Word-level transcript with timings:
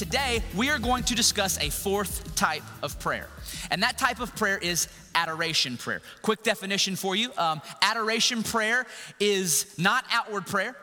Today, 0.00 0.42
we 0.56 0.70
are 0.70 0.78
going 0.78 1.04
to 1.04 1.14
discuss 1.14 1.58
a 1.58 1.68
fourth 1.68 2.34
type 2.34 2.62
of 2.82 2.98
prayer. 3.00 3.28
And 3.70 3.82
that 3.82 3.98
type 3.98 4.18
of 4.20 4.34
prayer 4.34 4.56
is 4.56 4.88
adoration 5.14 5.76
prayer. 5.76 6.00
Quick 6.22 6.42
definition 6.42 6.96
for 6.96 7.14
you 7.14 7.30
um, 7.36 7.60
adoration 7.82 8.42
prayer 8.42 8.86
is 9.20 9.66
not 9.76 10.06
outward 10.10 10.46
prayer. 10.46 10.74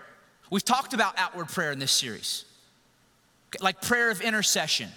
We've 0.51 0.63
talked 0.63 0.93
about 0.93 1.17
outward 1.17 1.47
prayer 1.47 1.71
in 1.71 1.79
this 1.79 1.91
series, 1.91 2.45
like 3.59 3.81
prayer 3.81 4.11
of 4.11 4.21
intercession, 4.21 4.89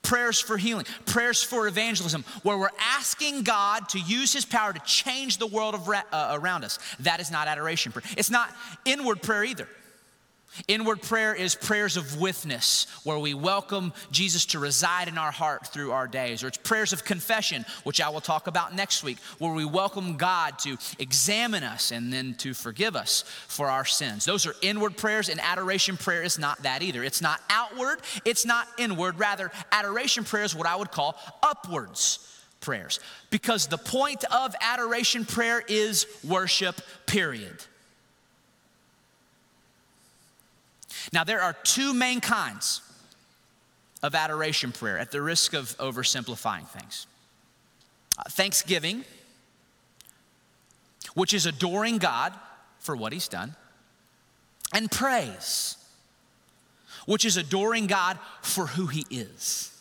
prayers 0.00 0.40
for 0.40 0.56
healing, 0.56 0.86
prayers 1.04 1.42
for 1.42 1.68
evangelism, 1.68 2.24
where 2.44 2.56
we're 2.56 2.70
asking 2.80 3.42
God 3.42 3.90
to 3.90 4.00
use 4.00 4.32
His 4.32 4.46
power 4.46 4.72
to 4.72 4.80
change 4.86 5.36
the 5.36 5.46
world 5.46 5.74
of, 5.74 5.86
uh, 5.86 6.30
around 6.32 6.64
us. 6.64 6.78
That 7.00 7.20
is 7.20 7.30
not 7.30 7.46
adoration 7.46 7.92
prayer. 7.92 8.04
It's 8.16 8.30
not 8.30 8.50
inward 8.86 9.20
prayer 9.20 9.44
either. 9.44 9.68
Inward 10.68 11.02
prayer 11.02 11.34
is 11.34 11.54
prayers 11.54 11.96
of 11.96 12.20
witness, 12.20 12.86
where 13.04 13.18
we 13.18 13.34
welcome 13.34 13.92
Jesus 14.10 14.46
to 14.46 14.58
reside 14.58 15.08
in 15.08 15.18
our 15.18 15.32
heart 15.32 15.66
through 15.66 15.92
our 15.92 16.06
days. 16.06 16.42
Or 16.44 16.48
it's 16.48 16.58
prayers 16.58 16.92
of 16.92 17.04
confession, 17.04 17.64
which 17.82 18.00
I 18.00 18.08
will 18.08 18.20
talk 18.20 18.46
about 18.46 18.74
next 18.74 19.02
week, 19.02 19.18
where 19.38 19.52
we 19.52 19.64
welcome 19.64 20.16
God 20.16 20.58
to 20.60 20.76
examine 20.98 21.64
us 21.64 21.90
and 21.90 22.12
then 22.12 22.34
to 22.38 22.54
forgive 22.54 22.96
us 22.96 23.24
for 23.48 23.68
our 23.68 23.84
sins. 23.84 24.24
Those 24.24 24.46
are 24.46 24.54
inward 24.62 24.96
prayers, 24.96 25.28
and 25.28 25.40
adoration 25.40 25.96
prayer 25.96 26.22
is 26.22 26.38
not 26.38 26.62
that 26.62 26.82
either. 26.82 27.02
It's 27.02 27.20
not 27.20 27.40
outward, 27.50 28.00
it's 28.24 28.46
not 28.46 28.68
inward. 28.78 29.18
Rather, 29.18 29.50
adoration 29.72 30.24
prayer 30.24 30.44
is 30.44 30.54
what 30.54 30.66
I 30.66 30.76
would 30.76 30.90
call 30.90 31.18
upwards 31.42 32.30
prayers. 32.60 33.00
Because 33.30 33.66
the 33.66 33.78
point 33.78 34.24
of 34.32 34.54
adoration 34.60 35.24
prayer 35.24 35.62
is 35.68 36.06
worship, 36.26 36.80
period. 37.06 37.56
Now, 41.12 41.24
there 41.24 41.40
are 41.40 41.52
two 41.64 41.94
main 41.94 42.20
kinds 42.20 42.80
of 44.02 44.14
adoration 44.14 44.72
prayer 44.72 44.98
at 44.98 45.10
the 45.10 45.22
risk 45.22 45.54
of 45.54 45.76
oversimplifying 45.78 46.68
things 46.68 47.06
uh, 48.18 48.22
thanksgiving, 48.30 49.04
which 51.14 51.34
is 51.34 51.46
adoring 51.46 51.98
God 51.98 52.32
for 52.78 52.94
what 52.96 53.12
He's 53.12 53.28
done, 53.28 53.54
and 54.72 54.90
praise, 54.90 55.76
which 57.06 57.24
is 57.24 57.36
adoring 57.36 57.86
God 57.86 58.18
for 58.42 58.66
who 58.66 58.86
He 58.86 59.06
is. 59.10 59.73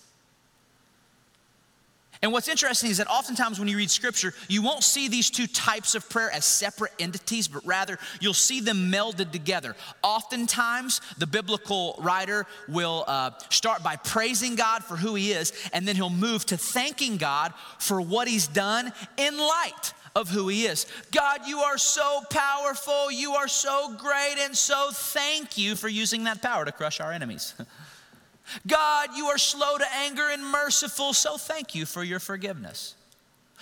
And 2.24 2.32
what's 2.32 2.48
interesting 2.48 2.90
is 2.90 2.98
that 2.98 3.08
oftentimes 3.08 3.60
when 3.60 3.68
you 3.68 3.76
read 3.76 3.92
scripture, 3.92 4.34
you 4.48 4.62
won't 4.62 4.82
see 4.82 5.10
these 5.10 5.30
two 5.30 5.46
types 5.46 5.94
of 5.94 6.10
prayer 6.10 6.32
as 6.32 6.46
separate 6.46 6.94
entities, 6.98 7.50
but 7.50 7.66
rather 7.66 8.00
you'll 8.22 8.34
see 8.34 8.62
them 8.62 8.90
melded 8.90 9.32
together. 9.32 9.76
Oftentimes, 10.02 11.02
the 11.18 11.28
biblical 11.28 12.00
writer 12.00 12.46
will 12.70 13.04
uh, 13.08 13.32
start 13.50 13.84
by 13.84 13.98
praising 13.98 14.56
God 14.56 14.86
for 14.86 14.96
who 14.96 15.16
he 15.16 15.34
is, 15.34 15.52
and 15.74 15.86
then 15.86 15.98
he'll 15.98 16.10
move 16.10 16.46
to 16.46 16.56
thanking 16.56 17.18
God 17.18 17.54
for 17.78 18.00
what 18.00 18.30
he's 18.30 18.48
done 18.48 18.94
in 19.18 19.38
light 19.38 19.94
of 20.16 20.30
who 20.30 20.48
he 20.48 20.66
is. 20.66 20.86
God, 21.12 21.42
you 21.46 21.60
are 21.60 21.78
so 21.78 22.22
powerful, 22.30 23.12
you 23.12 23.34
are 23.34 23.50
so 23.50 23.96
great, 23.98 24.36
and 24.40 24.56
so 24.56 24.92
thank 24.94 25.58
you 25.58 25.76
for 25.76 25.90
using 25.90 26.24
that 26.24 26.42
power 26.42 26.64
to 26.64 26.72
crush 26.72 27.02
our 27.02 27.12
enemies. 27.12 27.54
God, 28.68 29.10
you 29.16 29.28
are 29.28 29.38
slow 29.38 29.78
to 29.78 29.86
anger 29.96 30.30
and 30.30 30.46
merciful, 30.46 31.14
so 31.14 31.38
thank 31.38 31.76
you 31.76 31.86
for 31.86 32.04
your 32.04 32.20
forgiveness. 32.20 32.96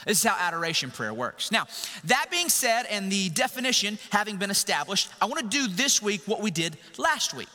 This 0.05 0.17
is 0.19 0.23
how 0.23 0.35
adoration 0.39 0.89
prayer 0.89 1.13
works. 1.13 1.51
Now, 1.51 1.67
that 2.05 2.27
being 2.31 2.49
said, 2.49 2.85
and 2.89 3.11
the 3.11 3.29
definition 3.29 3.99
having 4.11 4.37
been 4.37 4.49
established, 4.49 5.09
I 5.21 5.25
want 5.25 5.39
to 5.39 5.57
do 5.57 5.67
this 5.67 6.01
week 6.01 6.21
what 6.25 6.41
we 6.41 6.49
did 6.49 6.77
last 6.97 7.33
week. 7.33 7.49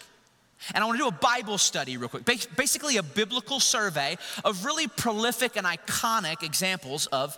And 0.75 0.83
I 0.83 0.87
want 0.87 0.99
to 0.99 1.05
do 1.05 1.09
a 1.09 1.13
Bible 1.13 1.59
study 1.59 1.97
real 1.97 2.09
quick, 2.09 2.25
basically, 2.57 2.97
a 2.97 3.03
biblical 3.03 3.61
survey 3.61 4.17
of 4.45 4.65
really 4.65 4.87
prolific 4.89 5.57
and 5.57 5.67
iconic 5.67 6.43
examples 6.43 7.07
of 7.07 7.37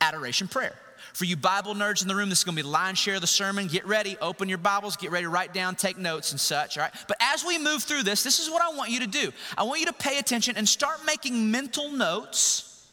adoration 0.00 0.48
prayer. 0.48 0.74
For 1.12 1.26
you 1.26 1.36
Bible 1.36 1.74
nerds 1.74 2.02
in 2.02 2.08
the 2.08 2.14
room, 2.14 2.30
this 2.30 2.38
is 2.38 2.44
going 2.44 2.56
to 2.56 2.62
be 2.62 2.68
line 2.68 2.94
share 2.94 3.16
of 3.16 3.20
the 3.20 3.26
sermon. 3.26 3.66
Get 3.66 3.86
ready, 3.86 4.16
open 4.20 4.48
your 4.48 4.58
Bibles, 4.58 4.96
get 4.96 5.10
ready 5.10 5.24
to 5.24 5.30
write 5.30 5.52
down, 5.52 5.76
take 5.76 5.98
notes 5.98 6.32
and 6.32 6.40
such, 6.40 6.78
all 6.78 6.84
right? 6.84 6.92
But 7.06 7.18
as 7.20 7.44
we 7.44 7.58
move 7.58 7.82
through 7.82 8.04
this, 8.04 8.22
this 8.22 8.38
is 8.38 8.50
what 8.50 8.62
I 8.62 8.74
want 8.74 8.90
you 8.90 9.00
to 9.00 9.06
do. 9.06 9.30
I 9.56 9.64
want 9.64 9.80
you 9.80 9.86
to 9.86 9.92
pay 9.92 10.18
attention 10.18 10.56
and 10.56 10.66
start 10.66 11.00
making 11.06 11.50
mental 11.50 11.92
notes 11.92 12.90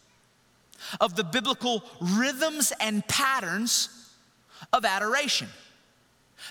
of 1.00 1.16
the 1.16 1.24
biblical 1.24 1.84
rhythms 2.02 2.74
and 2.79 3.08
patterns 3.08 3.90
of 4.74 4.85
adoration. 4.85 5.47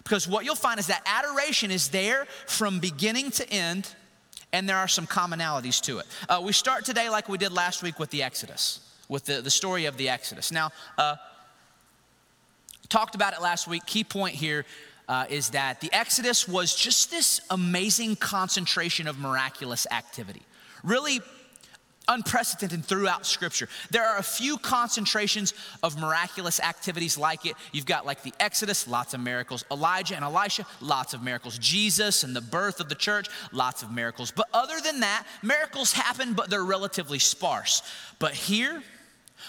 Because 0.02 0.28
what 0.28 0.44
you'll 0.44 0.54
find 0.54 0.78
is 0.78 0.86
that 0.86 1.02
adoration 1.06 1.70
is 1.70 1.88
there 1.88 2.26
from 2.46 2.78
beginning 2.78 3.30
to 3.32 3.50
end, 3.50 3.94
and 4.52 4.68
there 4.68 4.76
are 4.76 4.88
some 4.88 5.06
commonalities 5.06 5.80
to 5.82 5.98
it. 5.98 6.06
Uh, 6.28 6.40
we 6.42 6.52
start 6.52 6.84
today 6.84 7.10
like 7.10 7.28
we 7.28 7.36
did 7.36 7.52
last 7.52 7.82
week 7.82 7.98
with 7.98 8.10
the 8.10 8.22
Exodus, 8.22 8.80
with 9.08 9.24
the, 9.24 9.40
the 9.42 9.50
story 9.50 9.86
of 9.86 9.96
the 9.96 10.08
Exodus. 10.08 10.52
Now, 10.52 10.70
uh, 10.96 11.16
Talked 12.88 13.14
about 13.14 13.34
it 13.34 13.42
last 13.42 13.68
week. 13.68 13.84
Key 13.86 14.04
point 14.04 14.34
here 14.34 14.64
uh, 15.08 15.26
is 15.28 15.50
that 15.50 15.80
the 15.80 15.90
Exodus 15.92 16.48
was 16.48 16.74
just 16.74 17.10
this 17.10 17.40
amazing 17.50 18.16
concentration 18.16 19.06
of 19.06 19.18
miraculous 19.18 19.86
activity. 19.90 20.42
Really 20.82 21.20
unprecedented 22.08 22.84
throughout 22.84 23.26
scripture. 23.26 23.68
There 23.90 24.06
are 24.06 24.16
a 24.16 24.22
few 24.22 24.56
concentrations 24.56 25.52
of 25.82 25.98
miraculous 25.98 26.58
activities 26.60 27.18
like 27.18 27.44
it. 27.44 27.54
You've 27.72 27.86
got 27.86 28.06
like 28.06 28.22
the 28.22 28.32
Exodus, 28.40 28.88
lots 28.88 29.12
of 29.12 29.20
miracles. 29.20 29.64
Elijah 29.70 30.16
and 30.16 30.24
Elisha, 30.24 30.64
lots 30.80 31.12
of 31.12 31.22
miracles. 31.22 31.58
Jesus 31.58 32.24
and 32.24 32.34
the 32.34 32.40
birth 32.40 32.80
of 32.80 32.88
the 32.88 32.94
church, 32.94 33.28
lots 33.52 33.82
of 33.82 33.92
miracles. 33.92 34.30
But 34.30 34.46
other 34.54 34.80
than 34.82 35.00
that, 35.00 35.26
miracles 35.42 35.92
happen, 35.92 36.32
but 36.32 36.48
they're 36.48 36.64
relatively 36.64 37.18
sparse. 37.18 37.82
But 38.18 38.32
here, 38.32 38.82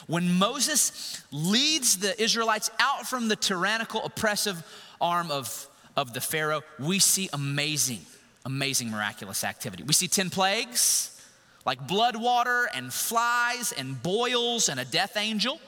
when 0.07 0.33
Moses 0.33 1.23
leads 1.31 1.97
the 1.97 2.19
Israelites 2.21 2.69
out 2.79 3.07
from 3.07 3.27
the 3.27 3.35
tyrannical, 3.35 4.03
oppressive 4.03 4.63
arm 5.01 5.31
of, 5.31 5.67
of 5.95 6.13
the 6.13 6.21
Pharaoh, 6.21 6.61
we 6.79 6.99
see 6.99 7.29
amazing, 7.33 8.01
amazing 8.45 8.91
miraculous 8.91 9.43
activity. 9.43 9.83
We 9.83 9.93
see 9.93 10.07
10 10.07 10.29
plagues, 10.29 11.21
like 11.65 11.87
blood 11.87 12.15
water 12.15 12.69
and 12.73 12.93
flies 12.93 13.71
and 13.71 14.01
boils 14.01 14.69
and 14.69 14.79
a 14.79 14.85
death 14.85 15.17
angel. 15.17 15.59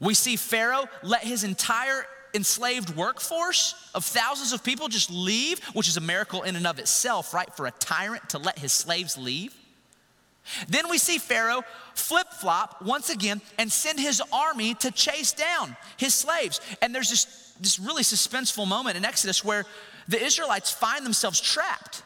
We 0.00 0.14
see 0.14 0.36
Pharaoh 0.36 0.86
let 1.02 1.22
his 1.24 1.44
entire 1.44 2.06
enslaved 2.34 2.96
workforce 2.96 3.74
of 3.94 4.04
thousands 4.04 4.52
of 4.52 4.64
people 4.64 4.88
just 4.88 5.10
leave, 5.10 5.62
which 5.68 5.88
is 5.88 5.96
a 5.96 6.00
miracle 6.00 6.42
in 6.42 6.56
and 6.56 6.66
of 6.66 6.78
itself, 6.78 7.32
right? 7.32 7.52
For 7.54 7.66
a 7.66 7.70
tyrant 7.70 8.30
to 8.30 8.38
let 8.38 8.58
his 8.58 8.72
slaves 8.72 9.16
leave. 9.16 9.54
Then 10.68 10.90
we 10.90 10.98
see 10.98 11.18
Pharaoh 11.18 11.62
flip 12.08 12.28
flop 12.28 12.82
once 12.82 13.10
again 13.10 13.40
and 13.58 13.70
send 13.70 13.98
his 13.98 14.22
army 14.32 14.74
to 14.74 14.90
chase 14.90 15.32
down 15.32 15.76
his 15.96 16.14
slaves. 16.14 16.60
And 16.82 16.94
there's 16.94 17.10
this, 17.10 17.54
this 17.60 17.78
really 17.78 18.02
suspenseful 18.02 18.68
moment 18.68 18.96
in 18.96 19.04
Exodus 19.04 19.44
where 19.44 19.64
the 20.08 20.22
Israelites 20.22 20.70
find 20.70 21.04
themselves 21.04 21.40
trapped. 21.40 22.02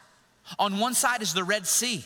On 0.58 0.78
one 0.78 0.94
side 0.94 1.20
is 1.20 1.34
the 1.34 1.44
Red 1.44 1.66
Sea, 1.66 2.04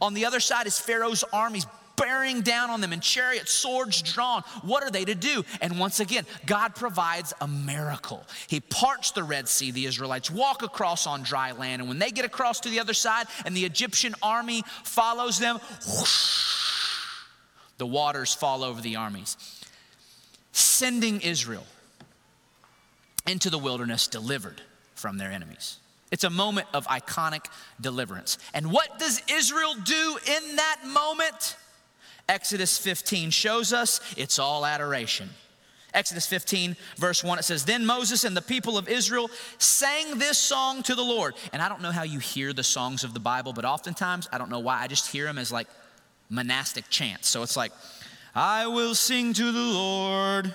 on 0.00 0.14
the 0.14 0.26
other 0.26 0.40
side 0.40 0.66
is 0.66 0.78
Pharaoh's 0.78 1.24
armies 1.32 1.66
bearing 1.96 2.40
down 2.40 2.70
on 2.70 2.80
them 2.80 2.92
in 2.92 3.00
chariots, 3.00 3.52
swords 3.52 4.00
drawn. 4.00 4.42
What 4.62 4.82
are 4.82 4.90
they 4.90 5.04
to 5.04 5.14
do? 5.14 5.44
And 5.60 5.78
once 5.78 6.00
again, 6.00 6.24
God 6.46 6.74
provides 6.74 7.34
a 7.40 7.46
miracle. 7.46 8.24
He 8.46 8.60
parts 8.60 9.10
the 9.10 9.22
Red 9.22 9.48
Sea. 9.48 9.70
The 9.70 9.84
Israelites 9.84 10.30
walk 10.30 10.62
across 10.62 11.06
on 11.06 11.22
dry 11.22 11.52
land. 11.52 11.82
And 11.82 11.88
when 11.88 11.98
they 11.98 12.10
get 12.10 12.24
across 12.24 12.60
to 12.60 12.70
the 12.70 12.80
other 12.80 12.94
side 12.94 13.26
and 13.44 13.54
the 13.54 13.66
Egyptian 13.66 14.14
army 14.22 14.64
follows 14.82 15.38
them, 15.38 15.60
whoosh, 15.86 16.79
the 17.80 17.86
waters 17.86 18.34
fall 18.34 18.62
over 18.62 18.80
the 18.82 18.96
armies, 18.96 19.38
sending 20.52 21.22
Israel 21.22 21.66
into 23.26 23.48
the 23.48 23.58
wilderness 23.58 24.06
delivered 24.06 24.60
from 24.94 25.16
their 25.16 25.32
enemies. 25.32 25.78
It's 26.10 26.24
a 26.24 26.30
moment 26.30 26.66
of 26.74 26.86
iconic 26.88 27.46
deliverance. 27.80 28.36
And 28.52 28.70
what 28.70 28.98
does 28.98 29.22
Israel 29.30 29.74
do 29.82 30.18
in 30.26 30.56
that 30.56 30.80
moment? 30.86 31.56
Exodus 32.28 32.76
15 32.76 33.30
shows 33.30 33.72
us 33.72 34.00
it's 34.18 34.38
all 34.38 34.66
adoration. 34.66 35.30
Exodus 35.94 36.26
15, 36.26 36.76
verse 36.98 37.24
1, 37.24 37.38
it 37.38 37.44
says, 37.44 37.64
Then 37.64 37.86
Moses 37.86 38.24
and 38.24 38.36
the 38.36 38.42
people 38.42 38.76
of 38.76 38.88
Israel 38.88 39.30
sang 39.56 40.18
this 40.18 40.36
song 40.36 40.82
to 40.82 40.94
the 40.94 41.02
Lord. 41.02 41.34
And 41.54 41.62
I 41.62 41.68
don't 41.70 41.80
know 41.80 41.90
how 41.90 42.02
you 42.02 42.18
hear 42.18 42.52
the 42.52 42.62
songs 42.62 43.04
of 43.04 43.14
the 43.14 43.20
Bible, 43.20 43.54
but 43.54 43.64
oftentimes, 43.64 44.28
I 44.30 44.36
don't 44.36 44.50
know 44.50 44.60
why, 44.60 44.82
I 44.82 44.86
just 44.86 45.10
hear 45.10 45.24
them 45.24 45.38
as 45.38 45.50
like 45.50 45.66
monastic 46.30 46.88
chants. 46.88 47.28
So 47.28 47.42
it's 47.42 47.56
like, 47.56 47.72
I 48.34 48.68
will 48.68 48.94
sing 48.94 49.32
to 49.34 49.52
the 49.52 49.60
Lord, 49.60 50.54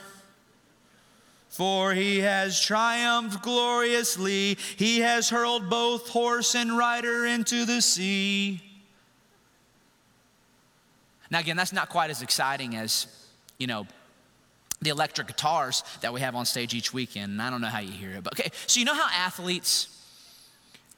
for 1.50 1.94
he 1.94 2.20
has 2.20 2.60
triumphed 2.60 3.44
gloriously. 3.44 4.58
He 4.78 5.02
has 5.02 5.30
hurled 5.30 5.70
both 5.70 6.10
horse 6.10 6.56
and 6.56 6.78
rider 6.78 7.26
into 7.26 7.66
the 7.66 7.82
sea. 7.82 8.62
Now, 11.30 11.40
again, 11.40 11.58
that's 11.58 11.74
not 11.74 11.90
quite 11.90 12.10
as 12.10 12.22
exciting 12.22 12.76
as, 12.76 13.08
you 13.58 13.68
know, 13.68 13.86
the 14.82 14.90
electric 14.90 15.28
guitars 15.28 15.84
that 16.02 16.14
we 16.14 16.22
have 16.22 16.36
on 16.36 16.46
stage 16.46 16.74
each 16.74 16.94
weekend. 16.94 17.34
And 17.34 17.42
I 17.42 17.50
don't 17.50 17.62
know 17.62 17.68
how 17.68 17.80
you 17.80 17.92
hear 17.92 18.12
it, 18.12 18.24
but 18.24 18.40
okay. 18.40 18.52
So 18.68 18.80
you 18.80 18.86
know 18.86 18.94
how 18.94 19.08
athletes, 19.12 19.90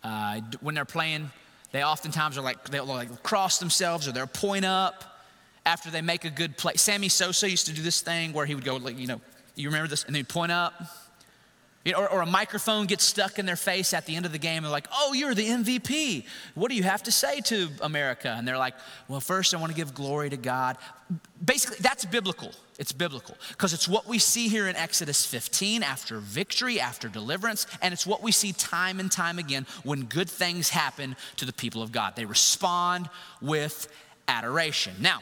uh, 0.03 0.41
when 0.61 0.75
they're 0.75 0.85
playing, 0.85 1.31
they 1.71 1.83
oftentimes 1.83 2.37
are 2.37 2.41
like 2.41 2.63
they'll 2.69 2.85
like 2.85 3.23
cross 3.23 3.59
themselves 3.59 4.07
or 4.07 4.11
they'll 4.11 4.27
point 4.27 4.65
up 4.65 5.03
after 5.65 5.89
they 5.89 6.01
make 6.01 6.25
a 6.25 6.29
good 6.29 6.57
play. 6.57 6.73
Sammy 6.75 7.09
Sosa 7.09 7.49
used 7.49 7.65
to 7.67 7.73
do 7.73 7.81
this 7.81 8.01
thing 8.01 8.33
where 8.33 8.45
he 8.45 8.55
would 8.55 8.63
go 8.63 8.77
like 8.77 8.97
you 8.97 9.07
know, 9.07 9.21
you 9.55 9.67
remember 9.67 9.87
this, 9.87 10.03
and 10.03 10.15
they'd 10.15 10.29
point 10.29 10.51
up. 10.51 10.73
You 11.87 11.93
know, 11.93 11.99
or, 12.01 12.09
or, 12.09 12.21
a 12.21 12.25
microphone 12.25 12.85
gets 12.85 13.05
stuck 13.05 13.39
in 13.39 13.45
their 13.45 13.55
face 13.55 13.93
at 13.93 14.05
the 14.05 14.17
end 14.17 14.25
of 14.25 14.33
the 14.33 14.37
game. 14.37 14.57
And 14.57 14.65
they're 14.65 14.71
like, 14.71 14.89
oh, 14.93 15.13
you're 15.13 15.33
the 15.33 15.47
MVP. 15.47 16.25
What 16.53 16.67
do 16.69 16.75
you 16.75 16.83
have 16.83 17.01
to 17.03 17.13
say 17.13 17.39
to 17.39 17.69
America? 17.79 18.35
And 18.37 18.45
they're 18.45 18.57
like, 18.57 18.73
well, 19.07 19.21
first, 19.21 19.53
I 19.53 19.57
want 19.57 19.71
to 19.71 19.75
give 19.77 19.93
glory 19.93 20.29
to 20.31 20.35
God. 20.35 20.75
Basically, 21.45 21.77
that's 21.79 22.03
biblical. 22.03 22.51
It's 22.77 22.91
biblical 22.91 23.37
because 23.51 23.71
it's 23.71 23.87
what 23.87 24.05
we 24.05 24.19
see 24.19 24.49
here 24.49 24.67
in 24.67 24.75
Exodus 24.75 25.25
15 25.25 25.81
after 25.81 26.19
victory, 26.19 26.77
after 26.77 27.07
deliverance, 27.07 27.65
and 27.81 27.93
it's 27.93 28.05
what 28.05 28.21
we 28.21 28.33
see 28.33 28.51
time 28.51 28.99
and 28.99 29.09
time 29.09 29.39
again 29.39 29.65
when 29.83 30.03
good 30.03 30.29
things 30.29 30.67
happen 30.67 31.15
to 31.37 31.45
the 31.45 31.53
people 31.53 31.81
of 31.81 31.93
God. 31.93 32.17
They 32.17 32.25
respond 32.25 33.09
with 33.41 33.87
adoration. 34.27 34.93
Now, 34.99 35.21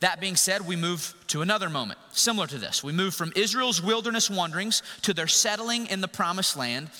that 0.00 0.20
being 0.20 0.36
said, 0.36 0.66
we 0.66 0.76
move 0.76 1.14
to 1.28 1.42
another 1.42 1.70
moment 1.70 1.98
similar 2.10 2.46
to 2.48 2.58
this. 2.58 2.84
We 2.84 2.92
move 2.92 3.14
from 3.14 3.32
Israel's 3.34 3.82
wilderness 3.82 4.28
wanderings 4.28 4.82
to 5.02 5.14
their 5.14 5.26
settling 5.26 5.86
in 5.86 6.00
the 6.00 6.08
promised 6.08 6.56
land. 6.56 6.90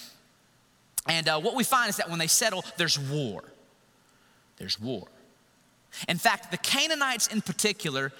And 1.06 1.28
uh, 1.28 1.40
what 1.40 1.54
we 1.54 1.62
find 1.62 1.90
is 1.90 1.96
that 1.98 2.08
when 2.08 2.18
they 2.18 2.26
settle, 2.26 2.64
there's 2.78 2.98
war. 2.98 3.44
There's 4.56 4.80
war. 4.80 5.06
In 6.08 6.16
fact, 6.16 6.50
the 6.50 6.56
Canaanites 6.56 7.26
in 7.26 7.42
particular 7.42 8.12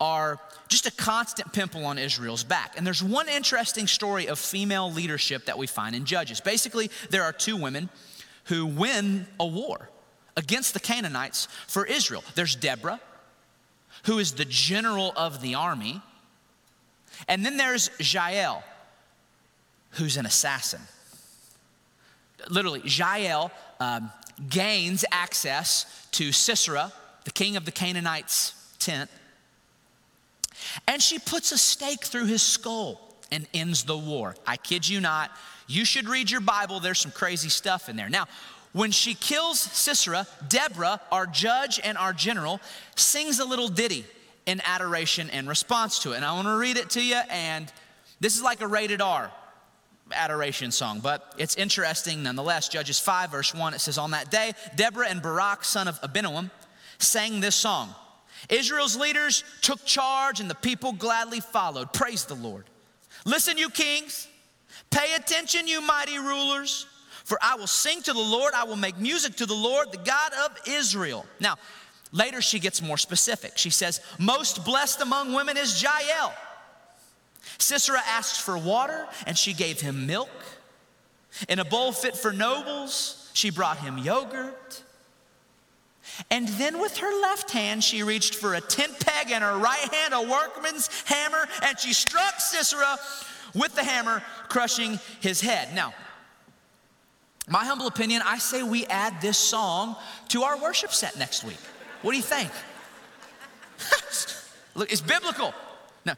are 0.00 0.40
just 0.68 0.86
a 0.86 0.90
constant 0.90 1.52
pimple 1.52 1.86
on 1.86 1.98
Israel's 1.98 2.42
back. 2.42 2.74
And 2.76 2.86
there's 2.86 3.02
one 3.02 3.28
interesting 3.28 3.86
story 3.86 4.26
of 4.26 4.38
female 4.38 4.90
leadership 4.90 5.46
that 5.46 5.56
we 5.56 5.68
find 5.68 5.94
in 5.94 6.04
Judges. 6.04 6.40
Basically, 6.40 6.90
there 7.10 7.22
are 7.22 7.32
two 7.32 7.56
women 7.56 7.88
who 8.44 8.66
win 8.66 9.26
a 9.38 9.46
war 9.46 9.88
against 10.36 10.74
the 10.74 10.80
Canaanites 10.80 11.46
for 11.68 11.86
Israel. 11.86 12.24
There's 12.34 12.56
Deborah 12.56 13.00
who 14.04 14.18
is 14.18 14.32
the 14.32 14.44
general 14.44 15.12
of 15.16 15.40
the 15.40 15.54
army. 15.54 16.00
And 17.28 17.44
then 17.44 17.56
there's 17.56 17.90
Jael, 17.98 18.62
who's 19.92 20.16
an 20.16 20.26
assassin. 20.26 20.80
Literally, 22.48 22.82
Jael 22.84 23.50
um, 23.80 24.10
gains 24.48 25.04
access 25.10 26.06
to 26.12 26.32
Sisera, 26.32 26.92
the 27.24 27.30
king 27.30 27.56
of 27.56 27.64
the 27.64 27.72
Canaanites' 27.72 28.52
tent, 28.78 29.10
and 30.86 31.02
she 31.02 31.18
puts 31.18 31.52
a 31.52 31.58
stake 31.58 32.04
through 32.04 32.26
his 32.26 32.42
skull 32.42 33.00
and 33.30 33.46
ends 33.54 33.84
the 33.84 33.96
war. 33.96 34.36
I 34.46 34.56
kid 34.56 34.88
you 34.88 35.00
not. 35.00 35.30
You 35.66 35.84
should 35.84 36.08
read 36.08 36.30
your 36.30 36.40
Bible. 36.40 36.80
There's 36.80 36.98
some 36.98 37.10
crazy 37.10 37.48
stuff 37.48 37.88
in 37.88 37.96
there. 37.96 38.10
Now, 38.10 38.26
when 38.74 38.90
she 38.90 39.14
kills 39.14 39.60
Sisera, 39.60 40.26
Deborah, 40.48 41.00
our 41.12 41.26
judge 41.26 41.80
and 41.82 41.96
our 41.96 42.12
general, 42.12 42.60
sings 42.96 43.38
a 43.38 43.44
little 43.44 43.68
ditty 43.68 44.04
in 44.46 44.60
adoration 44.64 45.30
and 45.30 45.48
response 45.48 46.00
to 46.00 46.12
it. 46.12 46.16
And 46.16 46.24
I 46.24 46.32
want 46.32 46.48
to 46.48 46.56
read 46.56 46.76
it 46.76 46.90
to 46.90 47.02
you, 47.02 47.20
and 47.30 47.72
this 48.20 48.36
is 48.36 48.42
like 48.42 48.60
a 48.60 48.66
rated 48.66 49.00
R 49.00 49.30
adoration 50.12 50.70
song, 50.70 51.00
but 51.00 51.34
it's 51.38 51.54
interesting 51.54 52.24
nonetheless. 52.24 52.68
Judges 52.68 52.98
5, 52.98 53.30
verse 53.30 53.54
1, 53.54 53.74
it 53.74 53.80
says, 53.80 53.96
On 53.96 54.10
that 54.10 54.30
day, 54.30 54.52
Deborah 54.74 55.08
and 55.08 55.22
Barak, 55.22 55.64
son 55.64 55.88
of 55.88 56.00
Abinoam, 56.02 56.50
sang 56.98 57.40
this 57.40 57.54
song. 57.54 57.94
Israel's 58.50 58.96
leaders 58.96 59.44
took 59.62 59.84
charge, 59.84 60.40
and 60.40 60.50
the 60.50 60.54
people 60.56 60.92
gladly 60.92 61.40
followed. 61.40 61.92
Praise 61.92 62.24
the 62.24 62.34
Lord. 62.34 62.64
Listen, 63.24 63.56
you 63.56 63.70
kings, 63.70 64.28
pay 64.90 65.14
attention, 65.14 65.66
you 65.68 65.80
mighty 65.80 66.18
rulers. 66.18 66.86
For 67.24 67.38
I 67.42 67.56
will 67.56 67.66
sing 67.66 68.02
to 68.02 68.12
the 68.12 68.20
Lord, 68.20 68.52
I 68.54 68.64
will 68.64 68.76
make 68.76 68.98
music 68.98 69.36
to 69.36 69.46
the 69.46 69.54
Lord, 69.54 69.90
the 69.90 69.98
God 69.98 70.32
of 70.44 70.58
Israel. 70.68 71.24
Now, 71.40 71.56
later 72.12 72.42
she 72.42 72.58
gets 72.58 72.82
more 72.82 72.98
specific. 72.98 73.56
She 73.56 73.70
says, 73.70 74.00
Most 74.18 74.64
blessed 74.64 75.00
among 75.00 75.32
women 75.32 75.56
is 75.56 75.82
Jael. 75.82 76.34
Sisera 77.58 78.00
asked 78.06 78.42
for 78.42 78.58
water, 78.58 79.06
and 79.26 79.36
she 79.36 79.54
gave 79.54 79.80
him 79.80 80.06
milk. 80.06 80.30
In 81.48 81.58
a 81.58 81.64
bowl 81.64 81.92
fit 81.92 82.16
for 82.16 82.32
nobles, 82.32 83.30
she 83.32 83.50
brought 83.50 83.78
him 83.78 83.98
yogurt. 83.98 84.82
And 86.30 86.46
then 86.48 86.80
with 86.80 86.98
her 86.98 87.22
left 87.22 87.50
hand, 87.50 87.82
she 87.82 88.02
reached 88.02 88.34
for 88.34 88.54
a 88.54 88.60
tent 88.60 89.00
peg 89.00 89.30
and 89.30 89.42
her 89.42 89.56
right 89.56 89.92
hand 89.94 90.12
a 90.12 90.20
workman's 90.20 90.88
hammer, 91.06 91.48
and 91.62 91.78
she 91.78 91.94
struck 91.94 92.38
Sisera 92.38 92.98
with 93.54 93.74
the 93.74 93.82
hammer, 93.82 94.22
crushing 94.48 95.00
his 95.20 95.40
head. 95.40 95.74
Now, 95.74 95.94
my 97.48 97.64
humble 97.64 97.86
opinion, 97.86 98.22
I 98.24 98.38
say 98.38 98.62
we 98.62 98.86
add 98.86 99.20
this 99.20 99.36
song 99.36 99.96
to 100.28 100.42
our 100.44 100.60
worship 100.60 100.92
set 100.92 101.18
next 101.18 101.44
week. 101.44 101.58
What 102.02 102.12
do 102.12 102.16
you 102.16 102.22
think? 102.22 102.50
Look, 104.74 104.90
it's 104.90 105.00
biblical. 105.00 105.54
Now, 106.04 106.16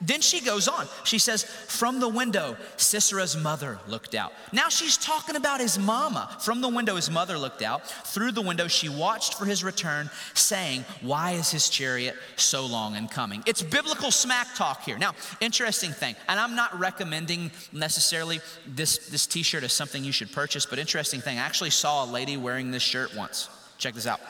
then 0.00 0.20
she 0.20 0.40
goes 0.40 0.66
on. 0.66 0.86
She 1.04 1.18
says, 1.18 1.44
From 1.44 2.00
the 2.00 2.08
window, 2.08 2.56
Sisera's 2.76 3.36
mother 3.36 3.78
looked 3.86 4.14
out. 4.14 4.32
Now 4.52 4.68
she's 4.68 4.96
talking 4.96 5.36
about 5.36 5.60
his 5.60 5.78
mama. 5.78 6.36
From 6.40 6.60
the 6.60 6.68
window, 6.68 6.96
his 6.96 7.10
mother 7.10 7.38
looked 7.38 7.62
out. 7.62 7.88
Through 7.88 8.32
the 8.32 8.42
window, 8.42 8.66
she 8.66 8.88
watched 8.88 9.34
for 9.34 9.44
his 9.44 9.62
return, 9.62 10.10
saying, 10.34 10.84
Why 11.00 11.32
is 11.32 11.50
his 11.50 11.68
chariot 11.68 12.16
so 12.36 12.66
long 12.66 12.96
in 12.96 13.06
coming? 13.06 13.42
It's 13.46 13.62
biblical 13.62 14.10
smack 14.10 14.54
talk 14.56 14.82
here. 14.82 14.98
Now, 14.98 15.14
interesting 15.40 15.92
thing, 15.92 16.16
and 16.28 16.40
I'm 16.40 16.56
not 16.56 16.76
recommending 16.78 17.52
necessarily 17.72 18.40
this, 18.66 19.08
this 19.10 19.26
t 19.26 19.42
shirt 19.42 19.62
as 19.62 19.72
something 19.72 20.02
you 20.02 20.12
should 20.12 20.32
purchase, 20.32 20.66
but 20.66 20.78
interesting 20.78 21.20
thing, 21.20 21.38
I 21.38 21.42
actually 21.42 21.70
saw 21.70 22.04
a 22.04 22.06
lady 22.06 22.36
wearing 22.36 22.72
this 22.72 22.82
shirt 22.82 23.14
once. 23.14 23.48
Check 23.78 23.94
this 23.94 24.06
out. 24.06 24.20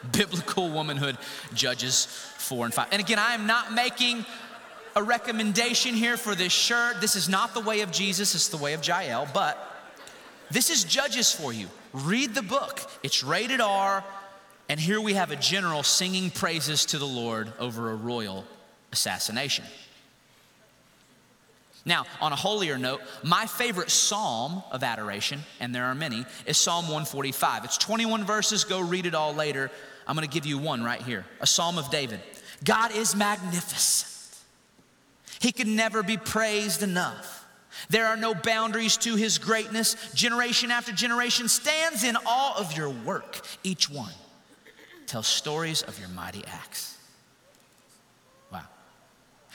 Biblical 0.12 0.70
womanhood, 0.70 1.16
Judges 1.54 2.06
4 2.38 2.66
and 2.66 2.74
5. 2.74 2.88
And 2.92 3.00
again, 3.00 3.18
I 3.18 3.34
am 3.34 3.46
not 3.46 3.72
making 3.72 4.24
a 4.96 5.02
recommendation 5.02 5.94
here 5.94 6.16
for 6.16 6.34
this 6.34 6.52
shirt. 6.52 7.00
This 7.00 7.16
is 7.16 7.28
not 7.28 7.54
the 7.54 7.60
way 7.60 7.80
of 7.80 7.92
Jesus, 7.92 8.34
it's 8.34 8.48
the 8.48 8.56
way 8.56 8.72
of 8.72 8.86
Jael, 8.86 9.28
but 9.32 9.58
this 10.50 10.70
is 10.70 10.84
Judges 10.84 11.32
for 11.32 11.52
you. 11.52 11.68
Read 11.92 12.34
the 12.34 12.42
book, 12.42 12.80
it's 13.02 13.22
rated 13.22 13.60
R, 13.60 14.04
and 14.68 14.78
here 14.78 15.00
we 15.00 15.14
have 15.14 15.30
a 15.30 15.36
general 15.36 15.82
singing 15.82 16.30
praises 16.30 16.84
to 16.86 16.98
the 16.98 17.06
Lord 17.06 17.52
over 17.58 17.90
a 17.90 17.94
royal 17.94 18.44
assassination. 18.92 19.64
Now, 21.84 22.04
on 22.20 22.32
a 22.32 22.36
holier 22.36 22.78
note, 22.78 23.00
my 23.22 23.46
favorite 23.46 23.90
psalm 23.90 24.62
of 24.70 24.82
adoration, 24.82 25.40
and 25.60 25.74
there 25.74 25.86
are 25.86 25.94
many, 25.94 26.26
is 26.46 26.58
Psalm 26.58 26.84
145. 26.84 27.64
It's 27.64 27.78
21 27.78 28.24
verses, 28.24 28.64
go 28.64 28.80
read 28.80 29.06
it 29.06 29.14
all 29.14 29.34
later. 29.34 29.70
I'm 30.06 30.14
gonna 30.14 30.26
give 30.26 30.46
you 30.46 30.58
one 30.58 30.82
right 30.82 31.00
here 31.00 31.24
a 31.40 31.46
psalm 31.46 31.78
of 31.78 31.90
David. 31.90 32.20
God 32.64 32.94
is 32.94 33.16
magnificent, 33.16 34.36
He 35.40 35.52
can 35.52 35.74
never 35.74 36.02
be 36.02 36.16
praised 36.16 36.82
enough. 36.82 37.38
There 37.88 38.06
are 38.06 38.16
no 38.16 38.34
boundaries 38.34 38.96
to 38.98 39.16
His 39.16 39.38
greatness. 39.38 40.12
Generation 40.12 40.70
after 40.70 40.92
generation 40.92 41.48
stands 41.48 42.04
in 42.04 42.16
awe 42.26 42.58
of 42.58 42.76
your 42.76 42.90
work. 42.90 43.40
Each 43.62 43.88
one 43.88 44.12
tells 45.06 45.26
stories 45.26 45.82
of 45.82 45.98
your 45.98 46.08
mighty 46.08 46.44
acts. 46.46 46.98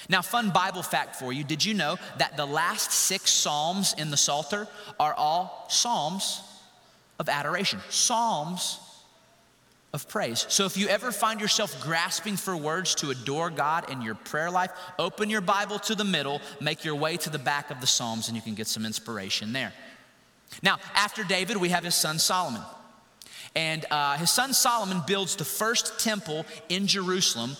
Now, 0.09 0.21
fun 0.21 0.51
Bible 0.51 0.83
fact 0.83 1.15
for 1.15 1.33
you 1.33 1.43
did 1.43 1.63
you 1.63 1.73
know 1.73 1.97
that 2.17 2.37
the 2.37 2.45
last 2.45 2.91
six 2.91 3.31
Psalms 3.31 3.95
in 3.97 4.11
the 4.11 4.17
Psalter 4.17 4.67
are 4.99 5.13
all 5.13 5.65
Psalms 5.69 6.41
of 7.19 7.29
adoration? 7.29 7.79
Psalms 7.89 8.79
of 9.93 10.07
praise. 10.09 10.45
So 10.49 10.65
if 10.65 10.75
you 10.75 10.87
ever 10.89 11.11
find 11.11 11.39
yourself 11.39 11.81
grasping 11.81 12.35
for 12.35 12.55
words 12.55 12.95
to 12.95 13.11
adore 13.11 13.49
God 13.49 13.89
in 13.89 14.01
your 14.01 14.15
prayer 14.15 14.51
life, 14.51 14.71
open 14.99 15.29
your 15.29 15.41
Bible 15.41 15.79
to 15.79 15.95
the 15.95 16.03
middle, 16.03 16.41
make 16.59 16.83
your 16.83 16.95
way 16.95 17.15
to 17.17 17.29
the 17.29 17.39
back 17.39 17.71
of 17.71 17.79
the 17.79 17.87
Psalms, 17.87 18.27
and 18.27 18.35
you 18.35 18.41
can 18.41 18.55
get 18.55 18.67
some 18.67 18.85
inspiration 18.85 19.53
there. 19.53 19.73
Now, 20.61 20.79
after 20.93 21.23
David, 21.23 21.57
we 21.57 21.69
have 21.69 21.83
his 21.83 21.95
son 21.95 22.19
Solomon. 22.19 22.61
And 23.55 23.85
uh, 23.89 24.17
his 24.17 24.29
son 24.29 24.53
Solomon 24.53 25.01
builds 25.07 25.37
the 25.37 25.45
first 25.45 25.97
temple 25.97 26.45
in 26.67 26.87
Jerusalem, 26.87 27.55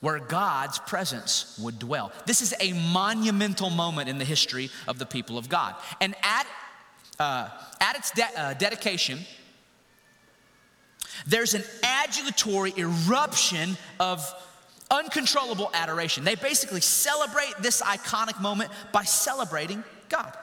where 0.00 0.18
God's 0.18 0.78
presence 0.80 1.58
would 1.62 1.78
dwell. 1.78 2.12
This 2.26 2.42
is 2.42 2.54
a 2.60 2.72
monumental 2.92 3.70
moment 3.70 4.08
in 4.08 4.18
the 4.18 4.24
history 4.24 4.70
of 4.86 4.98
the 4.98 5.06
people 5.06 5.38
of 5.38 5.48
God. 5.48 5.74
And 6.00 6.14
at, 6.22 6.46
uh, 7.18 7.48
at 7.80 7.96
its 7.96 8.10
de- 8.10 8.40
uh, 8.40 8.54
dedication, 8.54 9.20
there's 11.26 11.54
an 11.54 11.64
adulatory 11.82 12.76
eruption 12.78 13.76
of 13.98 14.22
uncontrollable 14.90 15.70
adoration. 15.74 16.24
They 16.24 16.34
basically 16.34 16.80
celebrate 16.80 17.54
this 17.60 17.82
iconic 17.82 18.40
moment 18.40 18.70
by 18.92 19.04
celebrating 19.04 19.82
God. 20.08 20.36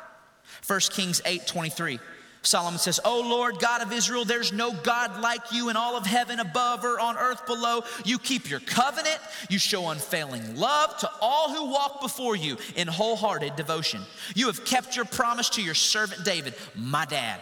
1 0.67 0.79
Kings 0.91 1.21
8 1.25 1.45
23. 1.47 1.99
Solomon 2.45 2.77
says, 2.77 2.99
O 3.05 3.21
Lord 3.21 3.57
God 3.59 3.81
of 3.81 3.93
Israel, 3.93 4.25
there's 4.25 4.51
no 4.51 4.73
God 4.73 5.21
like 5.21 5.53
you 5.53 5.69
in 5.69 5.77
all 5.77 5.95
of 5.95 6.05
heaven 6.05 6.41
above 6.41 6.83
or 6.83 6.99
on 6.99 7.17
earth 7.17 7.45
below. 7.45 7.83
You 8.03 8.19
keep 8.19 8.49
your 8.49 8.59
covenant, 8.59 9.17
you 9.49 9.57
show 9.57 9.89
unfailing 9.89 10.57
love 10.57 10.97
to 10.97 11.09
all 11.21 11.53
who 11.53 11.71
walk 11.71 12.01
before 12.01 12.35
you 12.35 12.57
in 12.75 12.89
wholehearted 12.89 13.55
devotion. 13.55 14.01
You 14.35 14.47
have 14.47 14.65
kept 14.65 14.95
your 14.97 15.05
promise 15.05 15.49
to 15.51 15.61
your 15.61 15.73
servant 15.73 16.25
David, 16.25 16.53
my 16.75 17.05
dad. 17.05 17.39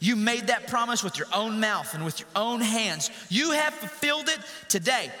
You 0.00 0.16
made 0.16 0.48
that 0.48 0.66
promise 0.66 1.04
with 1.04 1.18
your 1.18 1.28
own 1.32 1.60
mouth 1.60 1.94
and 1.94 2.04
with 2.04 2.18
your 2.18 2.28
own 2.34 2.60
hands. 2.60 3.10
You 3.28 3.52
have 3.52 3.74
fulfilled 3.74 4.28
it 4.28 4.38
today. 4.68 5.12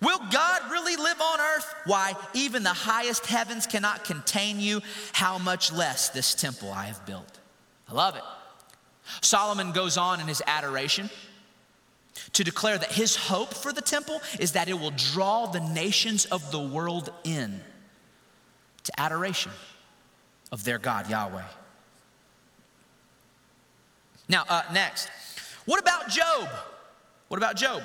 Will 0.00 0.20
God 0.30 0.70
really 0.70 0.94
live 0.94 1.20
on 1.20 1.40
earth? 1.40 1.74
Why, 1.84 2.14
even 2.32 2.62
the 2.62 2.68
highest 2.68 3.26
heavens 3.26 3.66
cannot 3.66 4.04
contain 4.04 4.60
you. 4.60 4.82
How 5.12 5.38
much 5.38 5.72
less 5.72 6.10
this 6.10 6.34
temple 6.34 6.72
I 6.72 6.84
have 6.84 7.04
built? 7.04 7.40
I 7.88 7.94
love 7.94 8.14
it. 8.14 8.22
Solomon 9.20 9.72
goes 9.72 9.96
on 9.96 10.20
in 10.20 10.26
his 10.26 10.42
adoration 10.46 11.10
to 12.32 12.44
declare 12.44 12.78
that 12.78 12.92
his 12.92 13.16
hope 13.16 13.54
for 13.54 13.72
the 13.72 13.80
temple 13.80 14.20
is 14.38 14.52
that 14.52 14.68
it 14.68 14.74
will 14.74 14.92
draw 14.92 15.46
the 15.46 15.60
nations 15.60 16.26
of 16.26 16.50
the 16.50 16.60
world 16.60 17.12
in 17.24 17.60
to 18.84 19.00
adoration 19.00 19.52
of 20.50 20.64
their 20.64 20.78
God, 20.78 21.08
Yahweh. 21.10 21.42
Now, 24.28 24.44
uh, 24.48 24.62
next, 24.72 25.08
what 25.64 25.80
about 25.80 26.08
Job? 26.08 26.48
What 27.28 27.38
about 27.38 27.56
Job? 27.56 27.82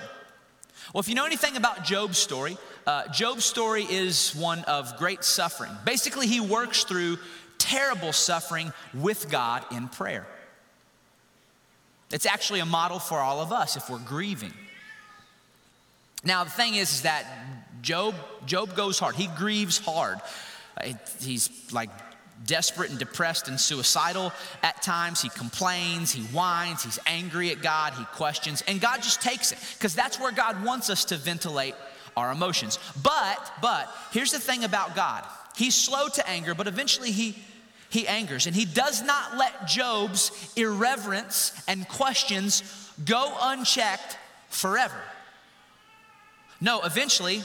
Well, 0.93 0.99
if 0.99 1.07
you 1.07 1.15
know 1.15 1.25
anything 1.25 1.55
about 1.55 1.83
Job's 1.85 2.17
story, 2.17 2.57
uh, 2.85 3.07
Job's 3.07 3.45
story 3.45 3.85
is 3.89 4.35
one 4.35 4.63
of 4.65 4.97
great 4.97 5.23
suffering. 5.23 5.71
Basically, 5.85 6.27
he 6.27 6.39
works 6.39 6.83
through 6.83 7.17
terrible 7.57 8.11
suffering 8.11 8.73
with 8.93 9.29
God 9.29 9.65
in 9.71 9.87
prayer. 9.87 10.27
It's 12.13 12.27
actually 12.27 12.59
a 12.59 12.65
model 12.65 12.99
for 12.99 13.19
all 13.19 13.41
of 13.41 13.51
us 13.51 13.75
if 13.75 13.89
we're 13.89 13.97
grieving. 13.97 14.53
Now, 16.23 16.43
the 16.45 16.51
thing 16.51 16.75
is, 16.75 16.93
is 16.93 17.01
that 17.01 17.25
Job, 17.81 18.15
Job 18.45 18.75
goes 18.75 18.99
hard. 18.99 19.15
He 19.15 19.27
grieves 19.35 19.79
hard. 19.79 20.19
Uh, 20.79 20.93
he's 21.19 21.49
like 21.73 21.89
desperate 22.45 22.91
and 22.91 22.99
depressed 22.99 23.47
and 23.47 23.59
suicidal 23.59 24.31
at 24.61 24.81
times. 24.81 25.21
He 25.21 25.29
complains, 25.29 26.11
he 26.11 26.21
whines, 26.25 26.83
he's 26.83 26.99
angry 27.07 27.49
at 27.51 27.61
God, 27.61 27.93
he 27.93 28.05
questions, 28.05 28.63
and 28.67 28.79
God 28.79 28.97
just 28.97 29.21
takes 29.21 29.51
it 29.51 29.57
because 29.77 29.95
that's 29.95 30.19
where 30.19 30.31
God 30.31 30.63
wants 30.63 30.89
us 30.89 31.05
to 31.05 31.17
ventilate 31.17 31.75
our 32.15 32.31
emotions. 32.31 32.79
But, 33.01 33.51
but, 33.61 33.93
here's 34.11 34.31
the 34.31 34.39
thing 34.39 34.63
about 34.63 34.95
God 34.95 35.23
He's 35.55 35.75
slow 35.75 36.07
to 36.09 36.29
anger, 36.29 36.55
but 36.55 36.67
eventually 36.67 37.11
he 37.11 37.37
he 37.93 38.07
angers. 38.07 38.47
And 38.47 38.55
he 38.55 38.65
does 38.65 39.03
not 39.03 39.37
let 39.37 39.67
Job's 39.67 40.51
irreverence 40.55 41.53
and 41.67 41.87
questions 41.87 42.91
go 43.05 43.31
unchecked 43.39 44.17
forever. 44.49 44.99
No, 46.59 46.81
eventually, 46.81 47.43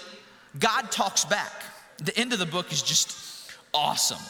God 0.59 0.91
talks 0.91 1.27
back. 1.27 1.53
The 1.99 2.17
end 2.17 2.33
of 2.33 2.39
the 2.39 2.47
book 2.47 2.73
is 2.73 2.81
just 2.81 3.15
awesome. 3.75 4.23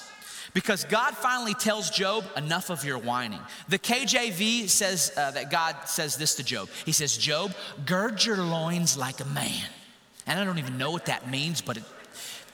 Because 0.55 0.85
God 0.85 1.15
finally 1.15 1.55
tells 1.55 1.89
Job, 1.89 2.25
enough 2.37 2.71
of 2.71 2.85
your 2.85 2.99
whining. 2.99 3.41
The 3.69 3.79
KJV 3.79 4.69
says 4.69 5.13
uh, 5.17 5.31
that 5.33 5.53
God 5.53 5.77
says 5.85 6.17
this 6.17 6.35
to 6.37 6.43
Job. 6.43 6.69
He 6.85 6.93
says, 6.93 7.17
Job, 7.17 7.55
gird 7.87 8.25
your 8.25 8.39
loins 8.39 8.97
like 8.97 9.21
a 9.21 9.27
man. 9.27 9.69
And 10.27 10.41
I 10.41 10.45
don't 10.45 10.59
even 10.59 10.79
know 10.79 10.91
what 10.91 11.07
that 11.07 11.31
means, 11.31 11.61
but 11.61 11.77
it 11.77 11.85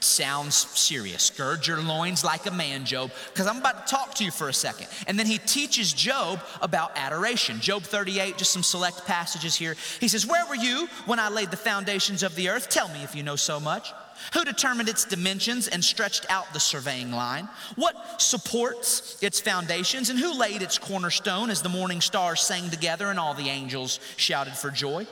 sounds 0.05 0.55
serious. 0.55 1.29
Gird 1.29 1.65
your 1.65 1.81
loins 1.81 2.23
like 2.23 2.45
a 2.45 2.51
man, 2.51 2.85
Job, 2.85 3.11
because 3.33 3.47
I'm 3.47 3.57
about 3.57 3.87
to 3.87 3.95
talk 3.95 4.15
to 4.15 4.23
you 4.23 4.31
for 4.31 4.49
a 4.49 4.53
second. 4.53 4.87
And 5.07 5.17
then 5.17 5.25
he 5.25 5.37
teaches 5.39 5.91
Job 5.93 6.39
about 6.61 6.91
adoration. 6.95 7.59
Job 7.59 7.83
38, 7.83 8.37
just 8.37 8.51
some 8.51 8.63
select 8.63 9.05
passages 9.05 9.55
here. 9.55 9.75
He 9.99 10.07
says, 10.07 10.25
Where 10.25 10.45
were 10.45 10.55
you 10.55 10.87
when 11.05 11.19
I 11.19 11.29
laid 11.29 11.51
the 11.51 11.57
foundations 11.57 12.23
of 12.23 12.35
the 12.35 12.49
earth? 12.49 12.69
Tell 12.69 12.87
me 12.89 13.03
if 13.03 13.15
you 13.15 13.23
know 13.23 13.35
so 13.35 13.59
much. 13.59 13.91
Who 14.33 14.45
determined 14.45 14.89
its 14.89 15.05
dimensions 15.05 15.67
and 15.67 15.83
stretched 15.83 16.25
out 16.29 16.51
the 16.53 16.59
surveying 16.59 17.11
line? 17.11 17.49
What 17.75 18.21
supports 18.21 19.17
its 19.21 19.39
foundations 19.39 20.09
and 20.09 20.17
who 20.17 20.37
laid 20.37 20.61
its 20.61 20.77
cornerstone 20.77 21.49
as 21.49 21.61
the 21.61 21.69
morning 21.69 22.01
stars 22.01 22.41
sang 22.41 22.69
together 22.69 23.07
and 23.07 23.19
all 23.19 23.33
the 23.33 23.49
angels 23.49 23.99
shouted 24.17 24.53
for 24.53 24.71
joy? 24.71 25.05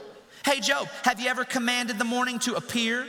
Hey, 0.46 0.60
Job, 0.60 0.88
have 1.04 1.20
you 1.20 1.30
ever 1.30 1.46
commanded 1.46 1.98
the 1.98 2.06
morning 2.06 2.40
to 2.40 2.56
appear? 2.56 3.06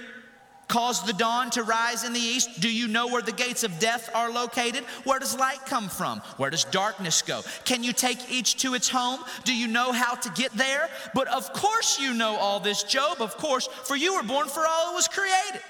Caused 0.68 1.06
the 1.06 1.12
dawn 1.12 1.50
to 1.50 1.62
rise 1.62 2.04
in 2.04 2.12
the 2.12 2.20
east? 2.20 2.60
Do 2.60 2.70
you 2.70 2.88
know 2.88 3.06
where 3.06 3.22
the 3.22 3.32
gates 3.32 3.64
of 3.64 3.78
death 3.78 4.10
are 4.14 4.30
located? 4.30 4.84
Where 5.04 5.18
does 5.18 5.38
light 5.38 5.64
come 5.66 5.88
from? 5.88 6.20
Where 6.36 6.50
does 6.50 6.64
darkness 6.64 7.22
go? 7.22 7.42
Can 7.64 7.84
you 7.84 7.92
take 7.92 8.30
each 8.30 8.56
to 8.62 8.74
its 8.74 8.88
home? 8.88 9.20
Do 9.44 9.54
you 9.54 9.68
know 9.68 9.92
how 9.92 10.14
to 10.14 10.30
get 10.30 10.52
there? 10.52 10.88
But 11.14 11.28
of 11.28 11.52
course 11.52 12.00
you 12.00 12.14
know 12.14 12.36
all 12.36 12.60
this, 12.60 12.82
Job, 12.82 13.20
of 13.20 13.36
course, 13.36 13.66
for 13.66 13.96
you 13.96 14.14
were 14.14 14.22
born 14.22 14.48
for 14.48 14.66
all 14.66 14.92
it 14.92 14.94
was 14.94 15.08
created 15.08 15.60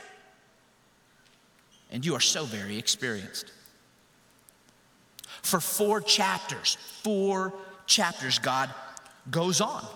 and 1.94 2.04
you 2.04 2.16
are 2.16 2.20
so 2.20 2.44
very 2.44 2.76
experienced. 2.76 3.52
For 5.42 5.60
four 5.60 6.00
chapters, 6.00 6.76
four 7.02 7.54
chapters, 7.86 8.40
God 8.40 8.68
goes 9.30 9.60
on 9.60 9.86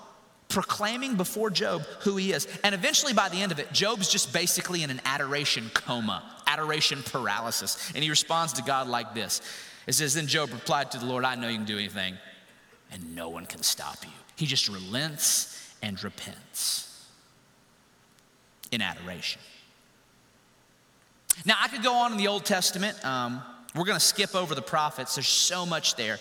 proclaiming 0.48 1.14
before 1.14 1.50
Job 1.50 1.82
who 2.00 2.16
he 2.16 2.32
is. 2.32 2.48
And 2.64 2.74
eventually, 2.74 3.12
by 3.12 3.28
the 3.28 3.40
end 3.40 3.52
of 3.52 3.58
it, 3.58 3.72
Job's 3.72 4.08
just 4.08 4.32
basically 4.32 4.82
in 4.82 4.90
an 4.90 5.00
adoration 5.04 5.70
coma, 5.74 6.22
adoration 6.46 7.02
paralysis. 7.02 7.92
And 7.94 8.02
he 8.02 8.10
responds 8.10 8.54
to 8.54 8.62
God 8.62 8.88
like 8.88 9.14
this 9.14 9.42
It 9.86 9.92
says, 9.94 10.14
Then 10.14 10.26
Job 10.26 10.50
replied 10.52 10.90
to 10.92 10.98
the 10.98 11.06
Lord, 11.06 11.24
I 11.24 11.34
know 11.34 11.48
you 11.48 11.56
can 11.56 11.66
do 11.66 11.78
anything, 11.78 12.16
and 12.90 13.14
no 13.14 13.28
one 13.28 13.46
can 13.46 13.62
stop 13.62 13.98
you. 14.02 14.10
He 14.36 14.46
just 14.46 14.68
relents 14.68 15.74
and 15.82 16.02
repents 16.02 17.06
in 18.70 18.80
adoration. 18.80 19.40
Now, 21.44 21.54
I 21.60 21.68
could 21.68 21.82
go 21.82 21.94
on 21.94 22.12
in 22.12 22.18
the 22.18 22.28
Old 22.28 22.44
Testament. 22.44 23.02
Um, 23.04 23.42
we're 23.74 23.84
going 23.84 23.98
to 23.98 24.04
skip 24.04 24.34
over 24.34 24.54
the 24.54 24.62
prophets, 24.62 25.14
there's 25.14 25.28
so 25.28 25.64
much 25.64 25.94
there. 25.94 26.18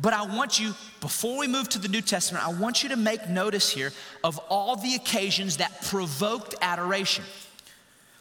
But 0.00 0.14
I 0.14 0.22
want 0.22 0.58
you, 0.58 0.74
before 1.00 1.38
we 1.38 1.46
move 1.46 1.68
to 1.70 1.78
the 1.78 1.88
New 1.88 2.00
Testament, 2.00 2.46
I 2.46 2.52
want 2.52 2.82
you 2.82 2.88
to 2.90 2.96
make 2.96 3.28
notice 3.28 3.70
here 3.70 3.92
of 4.24 4.38
all 4.48 4.76
the 4.76 4.94
occasions 4.94 5.58
that 5.58 5.82
provoked 5.82 6.54
adoration. 6.62 7.24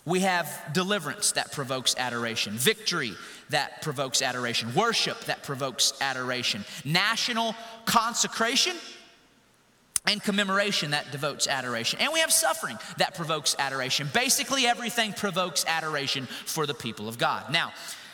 We 0.05 0.21
have 0.21 0.73
deliverance 0.73 1.33
that 1.33 1.51
provokes 1.51 1.95
adoration, 1.97 2.53
victory 2.53 3.13
that 3.49 3.81
provokes 3.81 4.21
adoration, 4.21 4.73
worship 4.73 5.19
that 5.25 5.43
provokes 5.43 5.93
adoration, 6.01 6.65
national 6.83 7.55
consecration 7.85 8.75
and 10.07 10.21
commemoration 10.23 10.91
that 10.91 11.11
devotes 11.11 11.47
adoration. 11.47 11.99
And 11.99 12.11
we 12.11 12.19
have 12.19 12.31
suffering 12.31 12.77
that 12.97 13.15
provokes 13.15 13.55
adoration. 13.59 14.09
Basically, 14.13 14.65
everything 14.65 15.13
provokes 15.13 15.63
adoration 15.67 16.25
for 16.25 16.65
the 16.65 16.73
people 16.73 17.07
of 17.07 17.17
God. 17.17 17.51
Now, 17.51 17.71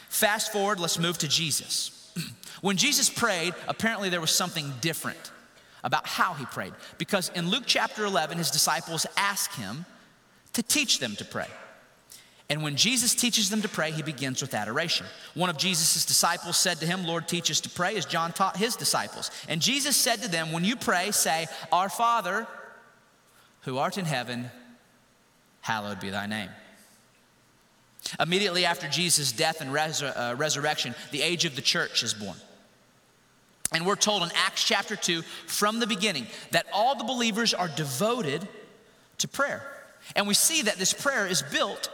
fast 0.10 0.52
forward, 0.52 0.80
let's 0.80 1.00
move 1.00 1.18
to 1.20 1.28
Jesus. 1.28 1.95
when 2.62 2.78
Jesus 2.78 3.10
prayed, 3.10 3.54
apparently 3.68 4.10
there 4.10 4.22
was 4.22 4.32
something 4.32 4.74
different 4.82 5.32
about 5.84 6.08
how 6.08 6.34
he 6.34 6.46
prayed. 6.46 6.74
Because 6.98 7.30
in 7.36 7.50
Luke 7.50 7.64
chapter 7.66 8.06
11, 8.06 8.38
his 8.38 8.52
disciples 8.52 9.06
ask 9.16 9.54
him 9.54 9.86
to 10.54 10.64
teach 10.64 11.00
them 11.00 11.16
to 11.18 11.26
pray. 11.26 11.48
And 12.50 12.62
when 12.62 12.76
Jesus 12.76 13.16
teaches 13.16 13.50
them 13.50 13.62
to 13.64 13.70
pray, 13.70 13.92
he 13.92 14.04
begins 14.04 14.42
with 14.42 14.54
adoration. 14.54 15.08
One 15.34 15.50
of 15.50 15.58
Jesus' 15.58 16.06
disciples 16.06 16.58
said 16.58 16.78
to 16.80 16.86
him, 16.86 17.04
Lord, 17.04 17.28
teach 17.28 17.50
us 17.50 17.60
to 17.62 17.70
pray, 17.70 17.96
as 17.98 18.06
John 18.06 18.34
taught 18.34 18.58
his 18.58 18.76
disciples. 18.76 19.32
And 19.48 19.62
Jesus 19.62 19.96
said 19.96 20.22
to 20.22 20.30
them, 20.30 20.52
When 20.52 20.64
you 20.64 20.76
pray, 20.76 21.12
say, 21.12 21.48
Our 21.72 21.90
Father, 21.90 22.46
who 23.62 23.80
art 23.80 23.98
in 23.98 24.06
heaven, 24.06 24.52
hallowed 25.62 26.00
be 26.00 26.12
thy 26.12 26.28
name. 26.28 26.50
Immediately 28.20 28.66
after 28.66 28.88
Jesus' 28.88 29.32
death 29.32 29.62
and 29.62 29.72
uh, 29.72 30.36
resurrection, 30.38 30.96
the 31.12 31.22
age 31.22 31.46
of 31.46 31.56
the 31.56 31.62
church 31.62 32.04
is 32.04 32.14
born. 32.14 32.38
And 33.72 33.86
we're 33.86 33.96
told 33.96 34.24
in 34.24 34.30
Acts 34.36 34.64
chapter 34.64 34.96
2, 34.96 35.22
from 35.48 35.80
the 35.80 35.88
beginning, 35.88 36.28
that 36.52 36.68
all 36.72 36.96
the 36.96 37.04
believers 37.04 37.54
are 37.54 37.68
devoted 37.68 38.48
to 39.18 39.28
prayer. 39.28 39.64
And 40.16 40.28
we 40.28 40.34
see 40.34 40.62
that 40.64 40.78
this 40.78 40.94
prayer 40.94 41.26
is 41.26 41.42
built 41.42 41.90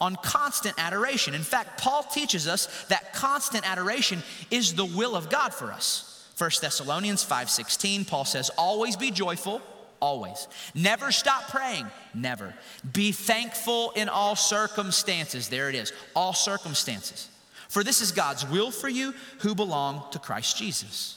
on 0.00 0.16
constant 0.16 0.74
adoration. 0.78 1.34
In 1.34 1.42
fact, 1.42 1.80
Paul 1.80 2.04
teaches 2.04 2.46
us 2.46 2.66
that 2.84 3.12
constant 3.14 3.68
adoration 3.68 4.22
is 4.50 4.74
the 4.74 4.84
will 4.84 5.16
of 5.16 5.28
God 5.28 5.52
for 5.52 5.72
us. 5.72 6.26
1 6.36 6.60
Thessalonians 6.60 7.24
5:16, 7.24 8.04
Paul 8.04 8.24
says, 8.24 8.48
"Always 8.50 8.94
be 8.96 9.10
joyful, 9.10 9.60
always. 10.00 10.48
Never 10.74 11.12
stop 11.12 11.48
praying, 11.48 11.86
never. 12.14 12.54
Be 12.92 13.12
thankful 13.12 13.92
in 13.96 14.08
all 14.08 14.36
circumstances. 14.36 15.48
There 15.48 15.68
it 15.68 15.74
is, 15.74 15.92
all 16.14 16.32
circumstances. 16.32 17.28
For 17.68 17.84
this 17.84 18.00
is 18.00 18.12
God's 18.12 18.48
will 18.48 18.70
for 18.70 18.88
you 18.88 19.14
who 19.40 19.54
belong 19.54 20.04
to 20.12 20.18
Christ 20.18 20.56
Jesus. 20.56 21.16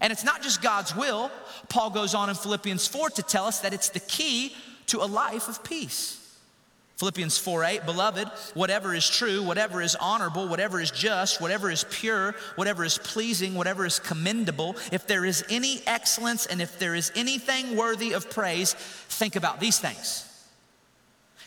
And 0.00 0.12
it's 0.12 0.24
not 0.24 0.42
just 0.42 0.62
God's 0.62 0.94
will. 0.94 1.30
Paul 1.68 1.90
goes 1.90 2.14
on 2.14 2.28
in 2.28 2.34
Philippians 2.34 2.86
4 2.86 3.10
to 3.10 3.22
tell 3.22 3.46
us 3.46 3.60
that 3.60 3.72
it's 3.72 3.90
the 3.90 4.00
key 4.00 4.54
to 4.86 5.02
a 5.02 5.06
life 5.06 5.48
of 5.48 5.62
peace. 5.64 6.15
Philippians 6.96 7.36
4 7.36 7.64
8, 7.64 7.86
beloved, 7.86 8.26
whatever 8.54 8.94
is 8.94 9.08
true, 9.08 9.42
whatever 9.42 9.82
is 9.82 9.94
honorable, 9.96 10.48
whatever 10.48 10.80
is 10.80 10.90
just, 10.90 11.42
whatever 11.42 11.70
is 11.70 11.84
pure, 11.90 12.34
whatever 12.54 12.84
is 12.84 12.96
pleasing, 12.96 13.54
whatever 13.54 13.84
is 13.84 13.98
commendable, 13.98 14.76
if 14.90 15.06
there 15.06 15.26
is 15.26 15.44
any 15.50 15.82
excellence 15.86 16.46
and 16.46 16.62
if 16.62 16.78
there 16.78 16.94
is 16.94 17.12
anything 17.14 17.76
worthy 17.76 18.12
of 18.12 18.30
praise, 18.30 18.72
think 18.72 19.36
about 19.36 19.60
these 19.60 19.78
things. 19.78 20.22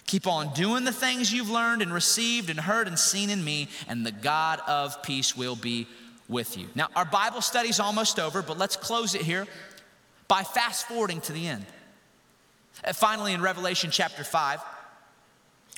Keep 0.05 0.27
on 0.27 0.53
doing 0.53 0.85
the 0.85 0.91
things 0.91 1.33
you've 1.33 1.49
learned 1.49 1.81
and 1.81 1.91
received 1.91 2.51
and 2.51 2.59
heard 2.59 2.87
and 2.87 2.97
seen 2.97 3.31
in 3.31 3.43
me, 3.43 3.69
and 3.87 4.05
the 4.05 4.11
God 4.11 4.59
of 4.67 5.01
peace 5.01 5.35
will 5.35 5.55
be 5.55 5.87
with 6.27 6.59
you. 6.59 6.67
Now, 6.75 6.89
our 6.95 7.05
Bible 7.05 7.41
study's 7.41 7.79
almost 7.79 8.19
over, 8.19 8.43
but 8.43 8.59
let's 8.59 8.75
close 8.75 9.15
it 9.15 9.21
here 9.21 9.47
by 10.27 10.43
fast 10.43 10.87
forwarding 10.87 11.21
to 11.21 11.33
the 11.33 11.47
end. 11.47 11.65
Uh, 12.83 12.93
finally, 12.93 13.33
in 13.33 13.41
Revelation 13.41 13.89
chapter 13.89 14.23
5, 14.23 14.61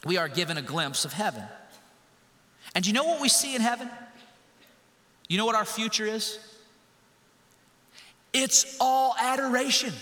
we 0.06 0.18
are 0.18 0.28
given 0.28 0.58
a 0.58 0.62
glimpse 0.62 1.06
of 1.06 1.14
heaven. 1.14 1.44
And 2.76 2.86
you 2.86 2.94
know 2.94 3.04
what 3.04 3.22
we 3.22 3.30
see 3.30 3.56
in 3.56 3.62
heaven? 3.62 3.90
You 5.28 5.38
know 5.38 5.46
what 5.46 5.56
our 5.56 5.66
future 5.66 6.06
is? 6.06 6.40
It's 8.34 8.78
all 8.80 9.16
adoration. 9.20 9.94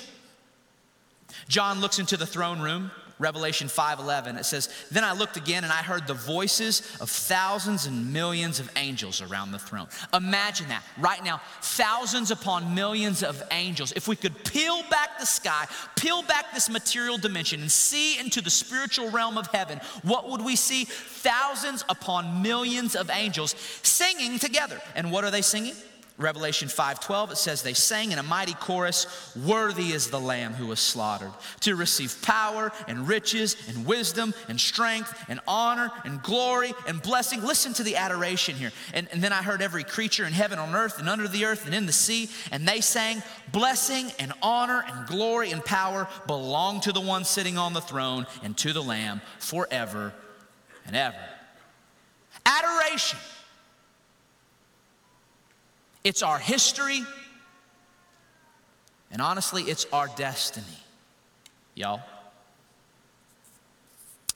John 1.48 1.82
looks 1.82 2.00
into 2.00 2.16
the 2.16 2.26
throne 2.26 2.60
room 2.60 2.92
Revelation 3.20 3.68
5:11 3.68 4.38
it 4.38 4.46
says 4.46 4.70
then 4.92 5.04
I 5.04 5.12
looked 5.12 5.36
again 5.36 5.66
and 5.66 5.74
I 5.74 5.84
heard 5.84 6.08
the 6.08 6.14
voices 6.14 6.82
of 7.02 7.10
thousands 7.10 7.86
and 7.86 8.14
millions 8.14 8.62
of 8.62 8.72
angels 8.78 9.22
around 9.22 9.52
the 9.52 9.60
throne. 9.60 9.88
Imagine 10.14 10.70
that. 10.70 10.84
Right 10.98 11.22
now 11.24 11.42
thousands 11.62 12.32
upon 12.32 12.74
millions 12.74 13.22
of 13.22 13.44
angels. 13.52 13.92
If 13.92 14.08
we 14.08 14.16
could 14.16 14.46
peel 14.46 14.84
back 14.90 15.20
the 15.20 15.26
sky, 15.26 15.68
peel 15.98 16.24
back 16.24 16.54
this 16.54 16.70
material 16.70 17.18
dimension 17.18 17.62
and 17.62 17.72
see 17.72 18.18
into 18.18 18.42
the 18.42 18.50
spiritual 18.50 19.10
realm 19.12 19.38
of 19.38 19.48
heaven, 19.48 19.82
what 20.04 20.30
would 20.30 20.42
we 20.42 20.56
see? 20.56 20.86
Thousands 20.86 21.84
upon 21.90 22.42
millions 22.42 22.96
of 22.96 23.10
angels 23.10 23.54
singing 23.84 24.40
together. 24.40 24.82
And 24.96 25.12
what 25.12 25.26
are 25.26 25.32
they 25.32 25.42
singing? 25.42 25.76
Revelation 26.20 26.68
5:12 26.68 27.32
it 27.32 27.38
says 27.38 27.62
they 27.62 27.74
sang 27.74 28.12
in 28.12 28.20
a 28.20 28.24
mighty 28.24 28.54
chorus 28.54 29.08
worthy 29.38 29.94
is 29.94 30.10
the 30.10 30.20
lamb 30.20 30.54
who 30.54 30.68
was 30.68 30.82
slaughtered 30.82 31.32
to 31.62 31.78
receive 31.78 32.22
power 32.22 32.74
and 32.90 33.08
riches 33.08 33.56
and 33.70 33.86
wisdom 33.86 34.34
and 34.50 34.60
strength 34.60 35.18
and 35.30 35.40
honor 35.48 35.90
and 36.04 36.22
glory 36.22 36.74
and 36.88 37.02
blessing 37.02 37.42
listen 37.42 37.74
to 37.74 37.84
the 37.84 37.96
adoration 37.96 38.56
here. 38.56 38.74
And, 38.94 39.08
and 39.14 39.24
then 39.24 39.32
I 39.32 39.42
heard 39.42 39.62
every 39.62 39.86
creature 39.86 40.26
in 40.26 40.34
heaven 40.34 40.60
on 40.60 40.76
earth 40.76 41.00
and 41.00 41.08
under 41.08 41.28
the 41.30 41.46
earth 41.46 41.66
and 41.66 41.74
in 41.74 41.86
the 41.86 41.94
sea 41.94 42.30
and 42.52 42.68
they 42.68 42.82
sang 42.82 43.24
blessing 43.54 44.12
and 44.20 44.34
honor 44.42 44.84
and 44.86 45.08
glory 45.08 45.52
and 45.52 45.64
power 45.64 46.10
belong 46.28 46.82
to 46.82 46.92
the 46.92 47.00
one 47.00 47.24
sitting 47.24 47.58
on 47.58 47.72
the 47.72 47.82
throne 47.82 48.28
and 48.44 48.58
to 48.58 48.74
the 48.74 48.84
lamb 48.84 49.22
forever 49.40 50.14
and 50.86 50.98
ever. 50.98 51.16
Adoration 52.46 53.20
it's 56.04 56.24
our 56.24 56.40
history, 56.40 57.04
and 59.12 59.22
honestly, 59.22 59.64
it's 59.64 59.86
our 59.92 60.08
destiny, 60.16 60.66
y'all. 61.76 62.02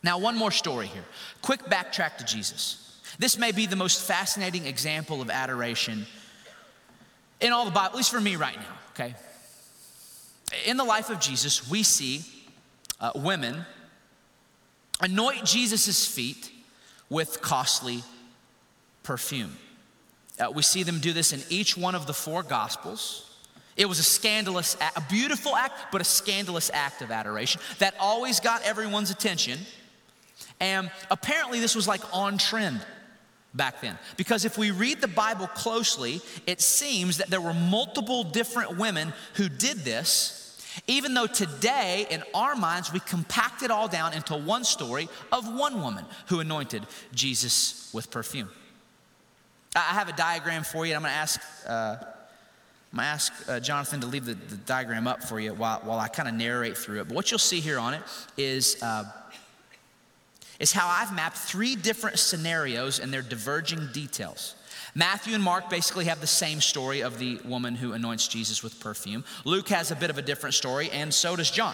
Now, 0.03 0.17
one 0.17 0.35
more 0.35 0.51
story 0.51 0.87
here. 0.87 1.05
Quick 1.41 1.61
backtrack 1.63 2.17
to 2.17 2.25
Jesus. 2.25 2.99
This 3.19 3.37
may 3.37 3.51
be 3.51 3.65
the 3.65 3.75
most 3.75 4.01
fascinating 4.01 4.65
example 4.65 5.21
of 5.21 5.29
adoration 5.29 6.05
in 7.39 7.53
all 7.53 7.65
the 7.65 7.71
Bible, 7.71 7.91
at 7.91 7.95
least 7.95 8.11
for 8.11 8.19
me 8.21 8.35
right 8.35 8.55
now, 8.55 8.77
okay? 8.91 9.15
In 10.65 10.77
the 10.77 10.83
life 10.83 11.09
of 11.09 11.19
Jesus, 11.19 11.69
we 11.69 11.83
see 11.83 12.21
uh, 12.99 13.11
women 13.15 13.65
anoint 15.01 15.45
Jesus' 15.45 16.07
feet 16.07 16.51
with 17.09 17.41
costly 17.41 18.03
perfume. 19.03 19.57
Uh, 20.39 20.51
we 20.51 20.63
see 20.63 20.83
them 20.83 20.99
do 20.99 21.13
this 21.13 21.31
in 21.33 21.41
each 21.49 21.77
one 21.77 21.95
of 21.95 22.07
the 22.07 22.13
four 22.13 22.43
gospels. 22.43 23.29
It 23.75 23.87
was 23.87 23.99
a 23.99 24.03
scandalous, 24.03 24.77
a 24.95 25.01
beautiful 25.01 25.55
act, 25.55 25.91
but 25.91 26.01
a 26.01 26.03
scandalous 26.03 26.69
act 26.73 27.01
of 27.01 27.11
adoration 27.11 27.61
that 27.79 27.95
always 27.99 28.39
got 28.39 28.61
everyone's 28.63 29.09
attention. 29.09 29.59
And 30.59 30.91
apparently, 31.09 31.59
this 31.59 31.75
was 31.75 31.87
like 31.87 32.01
on 32.13 32.37
trend 32.37 32.85
back 33.53 33.81
then. 33.81 33.97
Because 34.17 34.45
if 34.45 34.57
we 34.57 34.71
read 34.71 35.01
the 35.01 35.07
Bible 35.07 35.47
closely, 35.47 36.21
it 36.45 36.61
seems 36.61 37.17
that 37.17 37.29
there 37.29 37.41
were 37.41 37.53
multiple 37.53 38.23
different 38.23 38.77
women 38.77 39.13
who 39.35 39.49
did 39.49 39.79
this, 39.79 40.39
even 40.87 41.13
though 41.13 41.27
today, 41.27 42.07
in 42.09 42.23
our 42.33 42.55
minds, 42.55 42.91
we 42.93 42.99
compact 42.99 43.63
it 43.63 43.71
all 43.71 43.87
down 43.87 44.13
into 44.13 44.35
one 44.35 44.63
story 44.63 45.09
of 45.31 45.51
one 45.55 45.81
woman 45.81 46.05
who 46.27 46.39
anointed 46.39 46.85
Jesus 47.13 47.89
with 47.93 48.09
perfume. 48.11 48.49
I 49.75 49.93
have 49.93 50.07
a 50.07 50.13
diagram 50.13 50.63
for 50.63 50.85
you. 50.85 50.93
I'm 50.93 51.01
going 51.01 51.11
to 51.11 51.17
ask, 51.17 51.41
uh, 51.67 51.95
I'm 51.99 52.97
going 52.97 53.03
to 53.03 53.03
ask 53.03 53.33
uh, 53.49 53.59
Jonathan 53.59 54.01
to 54.01 54.07
leave 54.07 54.25
the, 54.25 54.35
the, 54.35 54.57
diagram 54.57 55.07
up 55.07 55.23
for 55.23 55.39
you 55.39 55.53
while, 55.53 55.79
while 55.83 55.99
I 55.99 56.07
kind 56.07 56.29
of 56.29 56.35
narrate 56.35 56.77
through 56.77 57.01
it. 57.01 57.07
But 57.07 57.15
what 57.15 57.31
you'll 57.31 57.39
see 57.39 57.59
here 57.59 57.79
on 57.79 57.95
it 57.95 58.01
is, 58.37 58.81
uh, 58.83 59.05
is 60.59 60.71
how 60.71 60.87
I've 60.87 61.13
mapped 61.13 61.37
three 61.37 61.75
different 61.75 62.19
scenarios 62.19 62.99
and 62.99 63.11
their 63.11 63.23
diverging 63.23 63.89
details. 63.93 64.55
Matthew 64.93 65.33
and 65.33 65.43
Mark 65.43 65.71
basically 65.71 66.05
have 66.05 66.21
the 66.21 66.27
same 66.27 66.61
story 66.61 67.01
of 67.01 67.17
the 67.17 67.39
woman 67.43 67.73
who 67.73 67.93
anoints 67.93 68.27
Jesus 68.27 68.61
with 68.61 68.79
perfume. 68.79 69.23
Luke 69.43 69.69
has 69.69 69.89
a 69.89 69.95
bit 69.95 70.11
of 70.11 70.19
a 70.19 70.21
different 70.21 70.53
story, 70.53 70.91
and 70.91 71.11
so 71.11 71.35
does 71.35 71.49
John. 71.49 71.73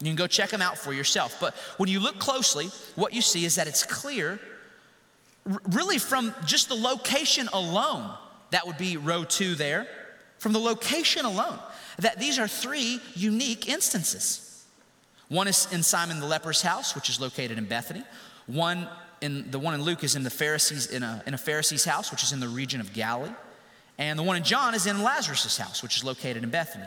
You 0.00 0.06
can 0.06 0.16
go 0.16 0.26
check 0.26 0.50
them 0.50 0.60
out 0.60 0.76
for 0.76 0.92
yourself. 0.92 1.38
But 1.40 1.54
when 1.78 1.88
you 1.88 1.98
look 1.98 2.18
closely, 2.18 2.66
what 2.94 3.14
you 3.14 3.22
see 3.22 3.46
is 3.46 3.54
that 3.54 3.66
it's 3.66 3.84
clear 3.84 4.38
really 5.70 5.98
from 5.98 6.34
just 6.44 6.68
the 6.68 6.74
location 6.74 7.48
alone, 7.52 8.10
that 8.50 8.66
would 8.66 8.78
be 8.78 8.96
row 8.96 9.24
two 9.24 9.54
there, 9.54 9.86
from 10.38 10.52
the 10.52 10.58
location 10.58 11.24
alone, 11.24 11.58
that 11.98 12.18
these 12.18 12.38
are 12.38 12.48
three 12.48 13.00
unique 13.14 13.68
instances. 13.68 14.64
One 15.28 15.48
is 15.48 15.68
in 15.72 15.82
Simon 15.82 16.20
the 16.20 16.26
leper's 16.26 16.62
house, 16.62 16.94
which 16.94 17.08
is 17.08 17.20
located 17.20 17.58
in 17.58 17.64
Bethany. 17.64 18.04
One 18.46 18.88
in 19.20 19.50
the 19.50 19.58
one 19.58 19.74
in 19.74 19.82
Luke 19.82 20.04
is 20.04 20.14
in 20.14 20.22
the 20.22 20.30
Pharisees 20.30 20.86
in 20.86 21.02
a, 21.02 21.22
in 21.26 21.34
a 21.34 21.38
Pharisee's 21.38 21.84
house, 21.84 22.10
which 22.10 22.22
is 22.22 22.32
in 22.32 22.40
the 22.40 22.48
region 22.48 22.80
of 22.80 22.92
Galilee. 22.92 23.32
And 23.98 24.18
the 24.18 24.22
one 24.22 24.36
in 24.36 24.44
John 24.44 24.74
is 24.74 24.86
in 24.86 25.02
Lazarus' 25.02 25.58
house, 25.58 25.82
which 25.82 25.96
is 25.96 26.04
located 26.04 26.44
in 26.44 26.50
Bethany. 26.50 26.86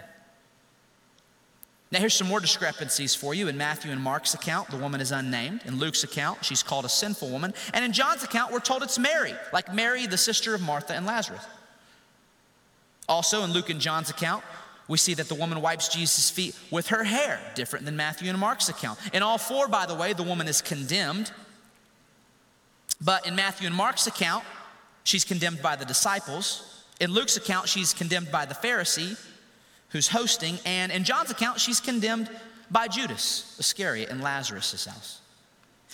Now, 1.91 1.99
here's 1.99 2.13
some 2.13 2.27
more 2.27 2.39
discrepancies 2.39 3.13
for 3.13 3.34
you. 3.34 3.49
In 3.49 3.58
Matthew 3.58 3.91
and 3.91 4.01
Mark's 4.01 4.34
account, 4.34 4.69
the 4.69 4.77
woman 4.77 5.01
is 5.01 5.12
unnamed. 5.12 5.62
In 5.65 5.77
Luke's 5.77 6.06
account, 6.06 6.43
she's 6.43 6.63
called 6.63 6.86
a 6.86 6.89
sinful 6.89 7.30
woman. 7.30 7.54
And 7.73 7.84
in 7.84 7.91
John's 7.91 8.23
account, 8.23 8.54
we're 8.54 8.60
told 8.60 8.82
it's 8.82 8.97
Mary, 8.97 9.34
like 9.51 9.73
Mary, 9.73 10.08
the 10.08 10.17
sister 10.17 10.56
of 10.56 10.62
Martha 10.62 10.93
and 10.93 11.06
Lazarus. 11.06 11.45
Also, 13.10 13.43
in 13.43 13.51
Luke 13.51 13.69
and 13.69 13.82
John's 13.82 14.10
account, 14.10 14.41
we 14.88 14.97
see 14.97 15.13
that 15.15 15.27
the 15.27 15.36
woman 15.36 15.62
wipes 15.62 15.89
Jesus' 15.89 16.30
feet 16.30 16.58
with 16.71 16.88
her 16.88 17.04
hair, 17.04 17.41
different 17.56 17.84
than 17.84 17.97
Matthew 17.97 18.30
and 18.30 18.39
Mark's 18.39 18.69
account. 18.69 18.97
In 19.13 19.21
all 19.21 19.38
four, 19.38 19.67
by 19.67 19.86
the 19.86 19.95
way, 19.95 20.13
the 20.13 20.23
woman 20.23 20.47
is 20.47 20.62
condemned. 20.62 21.34
But 23.01 23.27
in 23.27 23.36
Matthew 23.36 23.67
and 23.67 23.75
Mark's 23.75 24.08
account, 24.08 24.45
she's 25.04 25.25
condemned 25.25 25.62
by 25.62 25.75
the 25.75 25.86
disciples. 25.86 26.86
In 27.01 27.12
Luke's 27.12 27.36
account, 27.36 27.67
she's 27.67 27.93
condemned 27.93 28.32
by 28.32 28.45
the 28.45 28.54
Pharisee 28.54 29.17
who's 29.91 30.08
hosting, 30.08 30.58
and 30.65 30.91
in 30.91 31.04
John's 31.04 31.32
account, 31.32 31.60
she's 31.60 31.80
condemned 31.80 32.30
by 32.69 32.88
Judas 32.88 33.56
Iscariot 33.60 34.10
in 34.10 34.21
Lazarus' 34.21 34.86
house. 34.86 35.19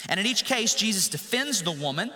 And 0.07 0.19
in 0.19 0.25
each 0.25 0.45
case, 0.45 0.75
Jesus 0.75 1.09
defends 1.09 1.63
the 1.63 1.71
woman, 1.71 2.11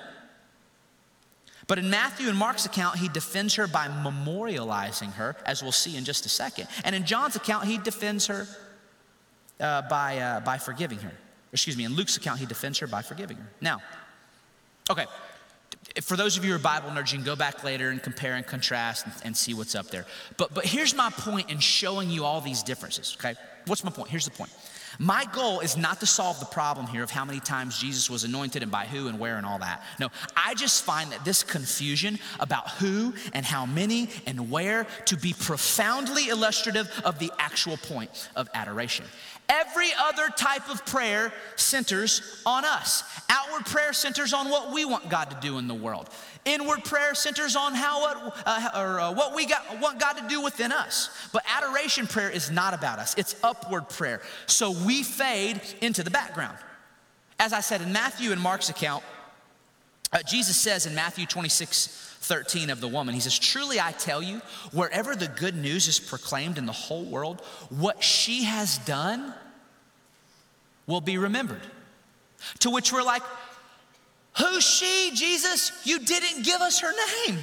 but 1.68 1.80
in 1.80 1.90
Matthew 1.90 2.30
and 2.30 2.38
Mark's 2.38 2.66
account, 2.66 2.98
he 2.98 3.08
defends 3.08 3.56
her 3.56 3.68
by 3.68 3.88
memorializing 3.88 5.14
her, 5.14 5.36
as 5.46 5.64
we'll 5.64 5.72
see 5.72 5.98
in 5.98 6.04
just 6.04 6.26
a 6.26 6.30
second. 6.30 6.68
And 6.84 6.94
in 6.94 7.06
John's 7.06 7.36
account, 7.36 7.66
he 7.66 7.78
defends 7.78 8.28
her 8.28 8.48
uh, 9.60 9.84
by, 9.84 10.18
uh, 10.20 10.40
by 10.42 10.58
forgiving 10.58 11.00
her. 11.00 11.14
Excuse 11.54 11.78
me, 11.78 11.86
in 11.86 11.96
Luke's 11.96 12.18
account, 12.18 12.40
he 12.40 12.46
defends 12.46 12.80
her 12.80 12.88
by 12.88 13.02
forgiving 13.02 13.38
her. 13.38 13.48
Now, 13.62 13.82
okay, 14.90 15.06
for 16.02 16.16
those 16.16 16.38
of 16.38 16.46
you 16.46 16.52
who 16.52 16.56
are 16.56 16.60
Bible 16.60 16.90
nerds, 16.90 17.12
you 17.12 17.18
can 17.18 17.26
go 17.26 17.36
back 17.36 17.64
later 17.64 17.90
and 17.90 18.02
compare 18.02 18.36
and 18.36 18.46
contrast 18.46 19.06
and, 19.06 19.16
and, 19.26 19.38
see 19.38 19.54
what's 19.54 19.76
up 19.76 19.88
there. 19.88 20.06
But, 20.38 20.54
but 20.54 20.66
here's 20.66 20.96
my 20.96 21.10
point 21.10 21.50
in 21.50 21.60
showing 21.60 22.10
you 22.10 22.24
all 22.24 22.42
these 22.42 22.64
differences, 22.64 23.18
okay? 23.20 23.36
What's 23.66 23.84
my 23.84 23.92
point? 23.92 24.10
Here's 24.10 24.26
the 24.26 24.32
point. 24.32 24.52
My 25.00 25.26
goal 25.34 25.62
is 25.62 25.78
not 25.78 26.00
to 26.02 26.06
solve 26.06 26.40
the 26.40 26.46
problem 26.46 26.86
here 26.88 27.04
of 27.04 27.10
how 27.10 27.26
many 27.26 27.40
times 27.40 27.80
Jesus 27.80 28.10
was 28.10 28.24
anointed 28.24 28.62
and 28.62 28.72
by 28.72 28.86
who 28.86 29.08
and 29.08 29.20
where 29.20 29.38
and 29.38 29.46
all 29.46 29.60
that. 29.60 29.82
No, 30.00 30.10
I 30.36 30.54
just 30.56 30.84
find 30.84 31.12
that 31.12 31.24
this 31.24 31.44
confusion 31.44 32.20
about 32.40 32.70
who 32.72 33.14
and 33.34 33.46
how 33.46 33.66
many 33.66 34.10
and 34.26 34.52
where 34.52 34.86
to 35.06 35.18
be 35.18 35.34
profoundly 35.34 36.28
illustrative 36.28 36.90
of 37.06 37.20
the 37.20 37.32
actual 37.40 37.78
point 37.78 38.30
of 38.36 38.50
adoration. 38.54 39.06
Every 39.52 39.90
other 40.00 40.30
type 40.30 40.70
of 40.70 40.86
prayer 40.86 41.34
centers 41.58 42.42
on 42.46 42.64
us. 42.64 43.04
Outward 43.28 43.66
prayer 43.66 43.92
centers 43.92 44.34
on 44.34 44.50
what 44.50 44.72
we 44.72 44.86
want 44.86 45.10
God 45.10 45.30
to 45.30 45.38
do 45.42 45.58
in 45.58 45.68
the 45.68 45.76
world. 45.76 46.10
Inward 46.46 46.86
prayer 46.86 47.14
centers 47.14 47.58
on 47.58 47.76
how 47.76 48.00
what, 48.00 48.44
uh, 48.46 48.70
or, 48.74 49.00
uh, 49.02 49.12
what 49.12 49.36
we 49.36 49.46
got, 49.46 49.82
want 49.82 50.00
God 50.00 50.14
to 50.14 50.28
do 50.30 50.42
within 50.42 50.72
us. 50.72 51.10
But 51.34 51.44
adoration 51.54 52.08
prayer 52.08 52.30
is 52.30 52.50
not 52.50 52.74
about 52.74 52.98
us, 52.98 53.14
it's 53.18 53.36
upward 53.44 53.90
prayer. 53.90 54.22
So 54.46 54.72
we 54.72 55.04
fade 55.04 55.60
into 55.82 56.02
the 56.02 56.12
background. 56.12 56.58
As 57.38 57.52
I 57.52 57.60
said 57.60 57.82
in 57.82 57.92
Matthew 57.92 58.32
and 58.32 58.40
Mark's 58.40 58.70
account, 58.70 59.04
uh, 60.14 60.24
Jesus 60.24 60.56
says 60.56 60.86
in 60.86 60.96
Matthew 60.96 61.26
26, 61.26 62.12
13 62.22 62.70
of 62.70 62.80
the 62.80 62.88
woman, 62.88 63.16
he 63.16 63.20
says, 63.20 63.38
Truly 63.38 63.80
I 63.80 63.92
tell 63.94 64.22
you, 64.22 64.42
wherever 64.72 65.16
the 65.16 65.28
good 65.28 65.56
news 65.56 65.88
is 65.88 66.00
proclaimed 66.00 66.58
in 66.58 66.66
the 66.66 66.72
whole 66.72 67.04
world, 67.04 67.42
what 67.70 68.04
she 68.04 68.44
has 68.44 68.78
done 68.80 69.34
will 70.92 71.02
be 71.02 71.18
remembered. 71.18 71.62
To 72.60 72.70
which 72.70 72.92
we're 72.92 73.04
like, 73.04 73.24
Who's 74.38 74.64
she, 74.64 75.12
Jesus? 75.14 75.72
You 75.84 76.00
didn't 76.00 76.44
give 76.44 76.62
us 76.62 76.80
her 76.80 76.92
name. 77.28 77.38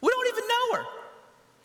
We 0.00 0.08
don't 0.08 0.28
even 0.28 0.48
know 0.48 0.76
her. 0.78 0.84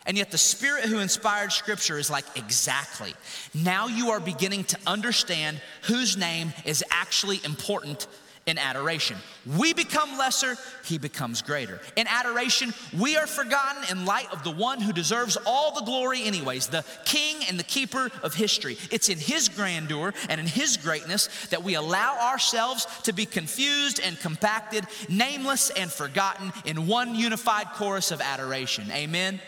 And 0.06 0.16
yet, 0.16 0.30
the 0.30 0.38
Spirit 0.38 0.84
who 0.84 0.98
inspired 0.98 1.52
Scripture 1.52 1.98
is 1.98 2.10
like, 2.10 2.24
exactly. 2.34 3.14
Now 3.54 3.86
you 3.86 4.10
are 4.10 4.18
beginning 4.18 4.64
to 4.64 4.78
understand 4.86 5.60
whose 5.82 6.16
name 6.16 6.52
is 6.64 6.82
actually 6.90 7.40
important 7.44 8.06
in 8.50 8.58
adoration. 8.58 9.16
We 9.56 9.72
become 9.72 10.18
lesser, 10.18 10.56
he 10.84 10.98
becomes 10.98 11.40
greater. 11.40 11.80
In 11.96 12.06
adoration, 12.06 12.74
we 12.98 13.16
are 13.16 13.26
forgotten 13.26 13.84
in 13.90 14.04
light 14.04 14.30
of 14.32 14.42
the 14.44 14.50
one 14.50 14.80
who 14.80 14.92
deserves 14.92 15.38
all 15.46 15.72
the 15.72 15.82
glory, 15.82 16.24
anyways, 16.24 16.66
the 16.66 16.84
king 17.06 17.36
and 17.48 17.58
the 17.58 17.64
keeper 17.64 18.10
of 18.22 18.34
history. 18.34 18.76
It's 18.90 19.08
in 19.08 19.18
his 19.18 19.48
grandeur 19.48 20.12
and 20.28 20.40
in 20.40 20.46
his 20.46 20.76
greatness 20.76 21.28
that 21.46 21.62
we 21.62 21.76
allow 21.76 22.18
ourselves 22.30 22.86
to 23.04 23.12
be 23.12 23.24
confused 23.24 24.00
and 24.04 24.18
compacted, 24.18 24.84
nameless 25.08 25.70
and 25.70 25.90
forgotten 25.90 26.52
in 26.66 26.86
one 26.86 27.14
unified 27.14 27.68
chorus 27.74 28.10
of 28.10 28.20
adoration. 28.20 28.90
Amen. 28.90 29.40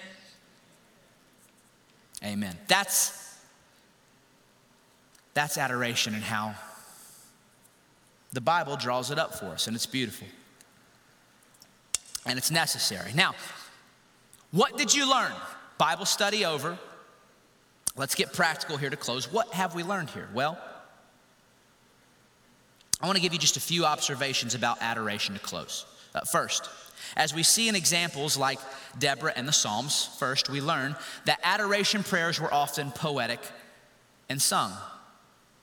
Amen. 2.25 2.57
That's 2.69 3.21
that's 5.35 5.59
adoration 5.59 6.15
and 6.15 6.23
how 6.23 6.55
the 8.33 8.40
Bible 8.40 8.77
draws 8.77 9.11
it 9.11 9.18
up 9.18 9.35
for 9.35 9.47
us, 9.47 9.66
and 9.66 9.77
it's 9.77 9.87
beautiful. 9.87 10.27
And 12.25 12.38
it's 12.38 12.51
necessary. 12.51 13.12
Now, 13.14 13.35
what 14.53 14.77
did 14.77 14.95
you 14.95 15.11
learn? 15.11 15.33
Bible 15.79 16.07
study 16.07 16.45
over. 16.45 16.79
Let's 17.97 18.14
get 18.14 18.33
practical 18.33 18.77
here 18.77 18.90
to 18.90 18.97
close. 18.97 19.31
What 19.31 19.49
have 19.49 19.75
we 19.75 19.83
learned 19.83 20.11
here? 20.11 20.29
Well, 20.33 20.59
I 23.01 23.07
want 23.07 23.16
to 23.16 23.23
give 23.23 23.33
you 23.33 23.38
just 23.38 23.57
a 23.57 23.61
few 23.61 23.85
observations 23.85 24.55
about 24.55 24.79
adoration 24.81 25.35
to 25.35 25.40
close. 25.40 25.85
Uh, 26.14 26.21
first, 26.21 26.71
as 27.16 27.35
we 27.35 27.42
see 27.42 27.68
in 27.68 27.75
examples 27.75 28.37
like 28.37 28.61
Deborah 28.99 29.33
and 29.35 29.47
the 29.47 29.53
Psalms, 29.53 30.09
first, 30.18 30.49
we 30.49 30.61
learn 30.61 30.95
that 31.25 31.40
adoration 31.42 32.03
prayers 32.03 32.40
were 32.40 32.53
often 32.53 32.92
poetic 32.92 33.40
and 34.29 34.40
sung 34.40 34.73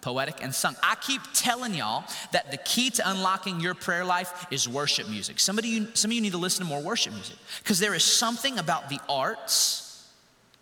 poetic 0.02 0.44
and 0.44 0.54
sung. 0.54 0.76
I 0.82 0.96
keep 0.96 1.22
telling 1.34 1.74
y'all 1.74 2.06
that 2.32 2.52
the 2.52 2.58
key 2.58 2.90
to 2.92 3.10
unlocking 3.10 3.60
your 3.60 3.74
prayer 3.74 4.06
life 4.06 4.48
is 4.52 4.68
worship 4.68 5.10
music. 5.10 5.40
Somebody, 5.40 5.88
some 5.94 6.12
of 6.12 6.16
you 6.16 6.22
need 6.22 6.32
to 6.32 6.38
listen 6.38 6.66
to 6.66 6.70
more 6.70 6.82
worship 6.82 7.14
music 7.14 7.36
because 7.62 7.80
there 7.80 7.94
is 7.94 8.04
something 8.04 8.58
about 8.60 8.90
the 8.90 9.00
arts, 9.10 10.08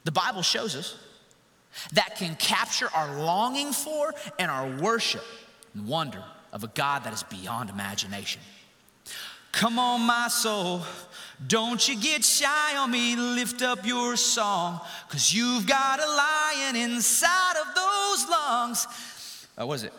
the 0.06 0.12
Bible 0.12 0.42
shows 0.42 0.76
us, 0.76 0.98
that 1.94 2.16
can 2.16 2.36
capture 2.36 2.90
our 2.96 3.22
longing 3.22 3.72
for 3.72 4.14
and 4.40 4.50
our 4.50 4.68
worship 4.80 5.24
and 5.74 5.88
wonder 5.88 6.24
of 6.52 6.64
a 6.64 6.68
God 6.68 7.04
that 7.04 7.14
is 7.14 7.24
beyond 7.24 7.70
imagination. 7.70 8.42
Come 9.52 9.80
on, 9.80 10.02
my 10.02 10.28
soul. 10.28 10.82
Don't 11.46 11.88
you 11.88 11.96
get 11.96 12.26
shy 12.26 12.78
on 12.78 12.90
me, 12.90 13.16
lift 13.16 13.62
up 13.62 13.86
your 13.86 14.16
song, 14.16 14.82
cause 15.08 15.32
you've 15.32 15.68
got 15.68 16.00
a 16.00 16.08
lion 16.08 16.76
inside 16.76 17.56
of 17.62 17.76
those 17.76 18.30
lungs 18.30 18.88
uh, 19.60 19.66
what 19.66 19.76
is 19.76 19.84
it? 19.84 19.94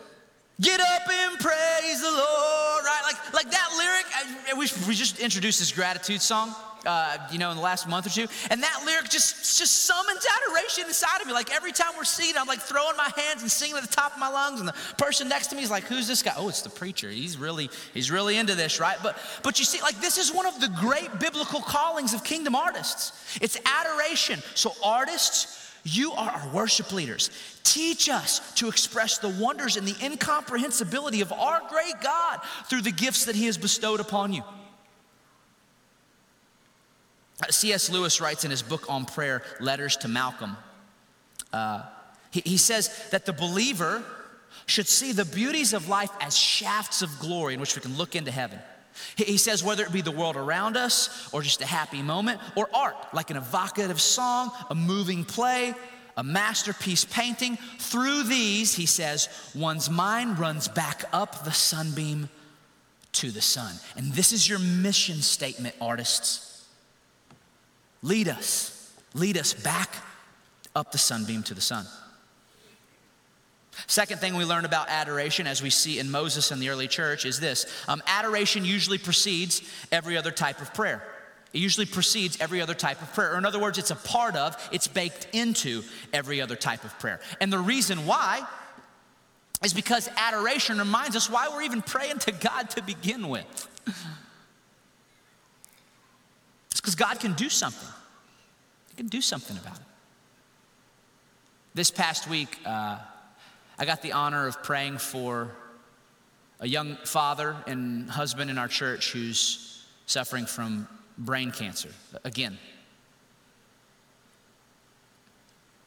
Get 0.61 0.81
up 0.81 1.09
and 1.09 1.39
praise 1.39 2.01
the 2.01 2.11
Lord, 2.11 2.83
right? 2.83 3.01
Like, 3.03 3.33
like 3.33 3.51
that 3.51 3.69
lyric, 3.77 4.05
I, 4.13 4.53
we, 4.55 4.67
we 4.89 4.93
just 4.93 5.19
introduced 5.19 5.59
this 5.59 5.71
gratitude 5.71 6.21
song, 6.21 6.53
uh, 6.85 7.17
you 7.31 7.37
know, 7.37 7.49
in 7.51 7.55
the 7.55 7.63
last 7.63 7.87
month 7.87 8.05
or 8.05 8.09
two, 8.09 8.27
and 8.49 8.61
that 8.61 8.81
lyric 8.85 9.09
just, 9.09 9.57
just 9.57 9.85
summons 9.85 10.25
adoration 10.25 10.85
inside 10.85 11.21
of 11.21 11.27
me. 11.27 11.33
Like 11.33 11.55
every 11.55 11.71
time 11.71 11.91
we're 11.95 12.03
singing, 12.03 12.35
I'm 12.37 12.47
like 12.47 12.59
throwing 12.59 12.97
my 12.97 13.09
hands 13.15 13.41
and 13.41 13.49
singing 13.49 13.77
at 13.77 13.83
the 13.83 13.95
top 13.95 14.13
of 14.13 14.19
my 14.19 14.27
lungs, 14.27 14.59
and 14.59 14.67
the 14.67 14.75
person 14.97 15.29
next 15.29 15.47
to 15.47 15.55
me 15.55 15.63
is 15.63 15.71
like, 15.71 15.85
who's 15.85 16.09
this 16.09 16.21
guy? 16.23 16.33
Oh, 16.35 16.49
it's 16.49 16.61
the 16.61 16.69
preacher. 16.69 17.09
He's 17.09 17.37
really, 17.37 17.69
he's 17.93 18.11
really 18.11 18.35
into 18.35 18.55
this, 18.55 18.81
right? 18.81 18.97
But, 19.01 19.17
but 19.43 19.59
you 19.59 19.65
see, 19.65 19.81
like 19.81 20.01
this 20.01 20.17
is 20.17 20.33
one 20.33 20.45
of 20.45 20.59
the 20.59 20.67
great 20.79 21.19
biblical 21.19 21.61
callings 21.61 22.13
of 22.13 22.25
kingdom 22.25 22.53
artists. 22.53 23.37
It's 23.41 23.57
adoration. 23.65 24.41
So 24.55 24.73
artists, 24.83 25.58
you 25.83 26.11
are 26.11 26.29
our 26.29 26.49
worship 26.49 26.91
leaders. 26.91 27.29
Teach 27.63 28.09
us 28.09 28.53
to 28.55 28.67
express 28.67 29.17
the 29.17 29.29
wonders 29.29 29.77
and 29.77 29.87
the 29.87 29.95
incomprehensibility 30.03 31.21
of 31.21 31.31
our 31.31 31.61
great 31.69 31.95
God 32.01 32.39
through 32.65 32.81
the 32.81 32.91
gifts 32.91 33.25
that 33.25 33.35
He 33.35 33.45
has 33.45 33.57
bestowed 33.57 33.99
upon 33.99 34.33
you. 34.33 34.43
C.S. 37.49 37.89
Lewis 37.89 38.19
writes 38.19 38.43
in 38.43 38.51
his 38.51 38.61
book 38.61 38.85
on 38.89 39.05
prayer, 39.05 39.43
Letters 39.59 39.95
to 39.97 40.07
Malcolm, 40.07 40.57
uh, 41.53 41.83
he, 42.31 42.41
he 42.45 42.57
says 42.57 43.09
that 43.11 43.25
the 43.25 43.33
believer 43.33 44.03
should 44.65 44.87
see 44.87 45.13
the 45.13 45.25
beauties 45.25 45.73
of 45.73 45.87
life 45.87 46.11
as 46.19 46.37
shafts 46.37 47.01
of 47.01 47.17
glory 47.19 47.53
in 47.53 47.59
which 47.59 47.75
we 47.75 47.81
can 47.81 47.97
look 47.97 48.15
into 48.15 48.29
heaven. 48.29 48.59
He 49.15 49.37
says, 49.37 49.63
whether 49.63 49.83
it 49.83 49.91
be 49.91 50.01
the 50.01 50.11
world 50.11 50.35
around 50.35 50.77
us, 50.77 51.29
or 51.33 51.41
just 51.41 51.61
a 51.61 51.65
happy 51.65 52.01
moment, 52.01 52.39
or 52.55 52.69
art, 52.73 52.95
like 53.13 53.29
an 53.29 53.37
evocative 53.37 53.99
song, 53.99 54.51
a 54.69 54.75
moving 54.75 55.25
play, 55.25 55.73
a 56.17 56.23
masterpiece 56.23 57.05
painting, 57.05 57.57
through 57.77 58.23
these, 58.23 58.75
he 58.75 58.85
says, 58.85 59.51
one's 59.55 59.89
mind 59.89 60.39
runs 60.39 60.67
back 60.67 61.03
up 61.13 61.43
the 61.45 61.51
sunbeam 61.51 62.29
to 63.13 63.31
the 63.31 63.41
sun. 63.41 63.75
And 63.95 64.11
this 64.13 64.31
is 64.31 64.47
your 64.47 64.59
mission 64.59 65.17
statement, 65.17 65.75
artists. 65.79 66.65
Lead 68.01 68.27
us, 68.27 68.93
lead 69.13 69.37
us 69.37 69.53
back 69.53 69.95
up 70.75 70.91
the 70.91 70.97
sunbeam 70.97 71.43
to 71.43 71.53
the 71.53 71.61
sun. 71.61 71.85
Second 73.87 74.19
thing 74.19 74.35
we 74.35 74.45
learn 74.45 74.65
about 74.65 74.89
adoration, 74.89 75.47
as 75.47 75.61
we 75.61 75.69
see 75.69 75.99
in 75.99 76.09
Moses 76.11 76.51
and 76.51 76.61
the 76.61 76.69
early 76.69 76.87
church, 76.87 77.25
is 77.25 77.39
this 77.39 77.65
um, 77.87 78.01
adoration 78.07 78.65
usually 78.65 78.97
precedes 78.97 79.61
every 79.91 80.17
other 80.17 80.31
type 80.31 80.61
of 80.61 80.73
prayer. 80.73 81.03
It 81.53 81.59
usually 81.59 81.87
precedes 81.87 82.39
every 82.39 82.61
other 82.61 82.75
type 82.75 83.01
of 83.01 83.11
prayer. 83.13 83.33
Or, 83.33 83.37
in 83.37 83.45
other 83.45 83.59
words, 83.59 83.77
it's 83.77 83.91
a 83.91 83.95
part 83.95 84.35
of, 84.35 84.55
it's 84.71 84.87
baked 84.87 85.27
into 85.33 85.83
every 86.13 86.41
other 86.41 86.55
type 86.55 86.83
of 86.83 86.97
prayer. 86.99 87.19
And 87.41 87.51
the 87.51 87.59
reason 87.59 88.05
why 88.05 88.45
is 89.63 89.73
because 89.73 90.07
adoration 90.15 90.77
reminds 90.77 91.15
us 91.15 91.29
why 91.29 91.49
we're 91.49 91.63
even 91.63 91.81
praying 91.81 92.19
to 92.19 92.31
God 92.31 92.69
to 92.71 92.83
begin 92.83 93.27
with. 93.27 93.67
It's 96.71 96.79
because 96.79 96.95
God 96.95 97.19
can 97.19 97.33
do 97.33 97.49
something, 97.49 97.89
He 98.89 98.95
can 98.95 99.07
do 99.07 99.21
something 99.21 99.57
about 99.57 99.75
it. 99.75 99.83
This 101.73 101.91
past 101.91 102.29
week, 102.29 102.57
uh, 102.65 102.99
I 103.79 103.85
got 103.85 104.01
the 104.01 104.11
honor 104.11 104.45
of 104.45 104.61
praying 104.61 104.97
for 104.97 105.51
a 106.59 106.67
young 106.67 106.97
father 107.05 107.55
and 107.65 108.09
husband 108.09 108.51
in 108.51 108.57
our 108.57 108.67
church 108.67 109.13
who's 109.13 109.85
suffering 110.05 110.45
from 110.45 110.85
brain 111.17 111.51
cancer. 111.51 111.87
Again, 112.25 112.57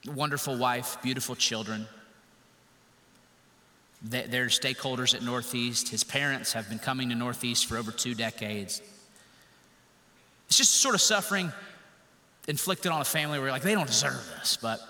wonderful 0.06 0.56
wife, 0.56 0.96
beautiful 1.02 1.34
children. 1.36 1.86
They're 4.02 4.46
stakeholders 4.46 5.14
at 5.14 5.22
Northeast. 5.22 5.90
His 5.90 6.02
parents 6.02 6.54
have 6.54 6.70
been 6.70 6.78
coming 6.78 7.10
to 7.10 7.14
Northeast 7.14 7.66
for 7.66 7.76
over 7.76 7.92
two 7.92 8.14
decades. 8.14 8.80
It's 10.48 10.56
just 10.56 10.76
sort 10.76 10.94
of 10.94 11.02
suffering 11.02 11.52
inflicted 12.48 12.90
on 12.90 13.02
a 13.02 13.04
family 13.04 13.38
where 13.38 13.50
like, 13.50 13.62
they 13.62 13.74
don't 13.74 13.86
deserve 13.86 14.26
this, 14.38 14.56
but 14.60 14.80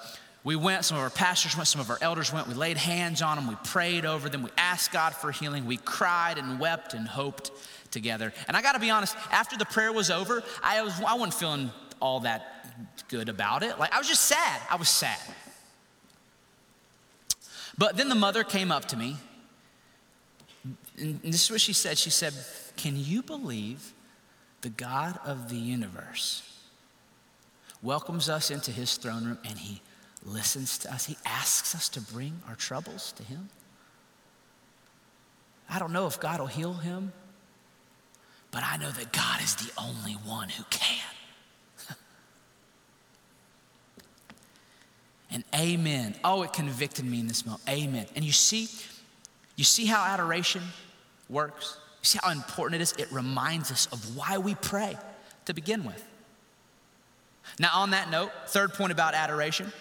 we 0.45 0.57
went, 0.57 0.85
some 0.85 0.97
of 0.97 1.03
our 1.03 1.11
pastors 1.11 1.57
went, 1.57 1.69
some 1.69 1.81
of 1.81 1.89
our 1.89 1.99
elders 2.01 2.33
went. 2.33 2.49
We 2.49 2.55
laid 2.55 2.77
hands 2.77 3.23
on 3.23 3.37
them, 3.37 3.47
we 3.47 3.55
prayed 3.65 4.05
over 4.05 4.29
them, 4.29 4.43
we 4.43 4.51
asked 4.57 4.93
God 4.93 5.15
for 5.15 5.31
healing, 5.31 5.67
we 5.67 5.77
cried 5.77 6.37
and 6.39 6.59
wept 6.59 6.95
and 6.95 7.07
hoped 7.07 7.53
together. 7.91 8.33
And 8.49 8.57
I 8.57 8.63
gotta 8.63 8.81
be 8.81 8.91
honest, 8.91 9.17
after 9.31 9.57
the 9.57 9.67
prayer 9.67 9.93
was 9.93 10.11
over, 10.11 10.43
I, 10.63 10.83
was, 10.83 11.01
I 11.01 11.15
wasn't 11.15 11.35
feeling 11.35 11.71
all 12.01 12.21
that 12.21 13.07
good 13.09 13.29
about 13.29 13.63
it. 13.63 13.79
Like, 13.79 13.95
I 13.95 13.99
was 13.99 14.09
just 14.09 14.23
sad. 14.23 14.61
I 14.69 14.77
was 14.77 14.89
sad. 14.89 15.21
But 17.79 17.97
then 17.97 18.09
the 18.09 18.15
mother 18.15 18.43
came 18.43 18.73
up 18.73 18.87
to 18.87 18.97
me, 18.97 19.17
and 20.99 21.21
this 21.23 21.45
is 21.45 21.51
what 21.51 21.61
she 21.61 21.73
said. 21.73 21.99
She 21.99 22.11
said, 22.11 22.35
Can 22.77 22.97
you 22.97 23.23
believe 23.23 23.93
the 24.61 24.69
God 24.69 25.19
of 25.25 25.49
the 25.49 25.57
universe 25.57 26.49
welcomes 27.83 28.29
us 28.29 28.51
into 28.51 28.71
his 28.71 28.97
throne 28.97 29.25
room 29.25 29.39
and 29.45 29.59
he 29.59 29.81
listens 30.25 30.79
to 30.79 30.93
us? 30.93 31.07
He 31.07 31.17
asks 31.25 31.75
us 31.75 31.89
to 31.91 32.01
bring 32.01 32.41
our 32.49 32.55
troubles 32.55 33.13
to 33.13 33.23
him. 33.23 33.49
I 35.69 35.79
don't 35.79 35.93
know 35.93 36.07
if 36.07 36.21
God 36.21 36.41
will 36.41 36.47
heal 36.47 36.75
him, 36.75 37.13
but 38.51 38.63
I 38.65 38.77
know 38.77 38.91
that 38.91 39.13
God 39.13 39.41
is 39.43 39.55
the 39.57 39.71
only 39.81 40.13
one 40.13 40.51
who 40.51 40.65
can. 40.69 40.99
and 45.31 45.45
amen. 45.55 46.15
Oh, 46.23 46.43
it 46.43 46.53
convicted 46.53 47.07
me 47.07 47.21
in 47.21 47.27
this 47.27 47.47
moment. 47.47 47.63
Amen. 47.69 48.07
And 48.15 48.25
you 48.25 48.33
see, 48.33 48.69
you 49.57 49.65
see 49.65 49.87
how 49.87 50.05
adoration 50.05 50.63
works? 51.31 51.79
You 52.03 52.07
see 52.07 52.19
how 52.23 52.31
important 52.31 52.81
it 52.81 52.83
is? 52.83 52.93
It 52.93 53.11
reminds 53.11 53.73
us 53.73 53.87
of 53.87 54.17
why 54.17 54.37
we 54.37 54.55
pray 54.57 54.99
to 55.47 55.55
begin 55.55 55.85
with. 55.85 56.07
Now, 57.59 57.71
on 57.75 57.91
that 57.91 58.11
note, 58.11 58.31
third 58.47 58.75
point 58.75 58.93
about 58.93 59.15
adoration, 59.15 59.73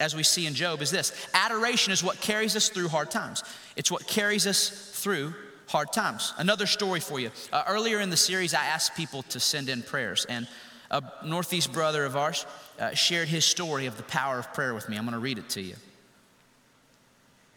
as 0.00 0.14
we 0.14 0.22
see 0.22 0.46
in 0.46 0.54
Job, 0.54 0.82
is 0.82 0.90
this 0.90 1.12
adoration 1.34 1.92
is 1.92 2.02
what 2.02 2.20
carries 2.20 2.56
us 2.56 2.68
through 2.68 2.88
hard 2.88 3.10
times. 3.10 3.44
It's 3.76 3.90
what 3.90 4.06
carries 4.06 4.46
us 4.46 4.68
through 4.68 5.34
hard 5.66 5.92
times. 5.92 6.34
Another 6.38 6.66
story 6.66 7.00
for 7.00 7.20
you. 7.20 7.30
Uh, 7.52 7.64
earlier 7.66 8.00
in 8.00 8.10
the 8.10 8.16
series, 8.16 8.54
I 8.54 8.64
asked 8.64 8.96
people 8.96 9.22
to 9.24 9.40
send 9.40 9.68
in 9.68 9.82
prayers, 9.82 10.26
and 10.28 10.46
a 10.90 11.02
Northeast 11.24 11.72
brother 11.72 12.04
of 12.04 12.16
ours 12.16 12.46
uh, 12.78 12.94
shared 12.94 13.28
his 13.28 13.44
story 13.44 13.86
of 13.86 13.96
the 13.96 14.02
power 14.04 14.38
of 14.38 14.52
prayer 14.52 14.74
with 14.74 14.88
me. 14.88 14.96
I'm 14.96 15.04
going 15.04 15.14
to 15.14 15.18
read 15.18 15.38
it 15.38 15.48
to 15.50 15.62
you. 15.62 15.74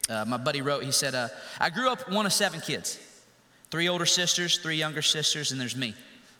Uh, 0.08 0.24
my 0.26 0.38
buddy 0.38 0.62
wrote, 0.62 0.84
he 0.84 0.91
said, 0.91 1.15
uh, 1.15 1.28
I 1.60 1.69
grew 1.69 1.89
up 1.89 2.12
one 2.12 2.26
of 2.26 2.34
seven 2.34 2.62
kids 2.62 3.00
three 3.71 3.89
older 3.89 4.06
sisters, 4.06 4.60
three 4.60 4.78
younger 4.78 5.02
sisters, 5.02 5.52
and 5.52 5.60
there's 5.60 5.76
me, 5.76 5.93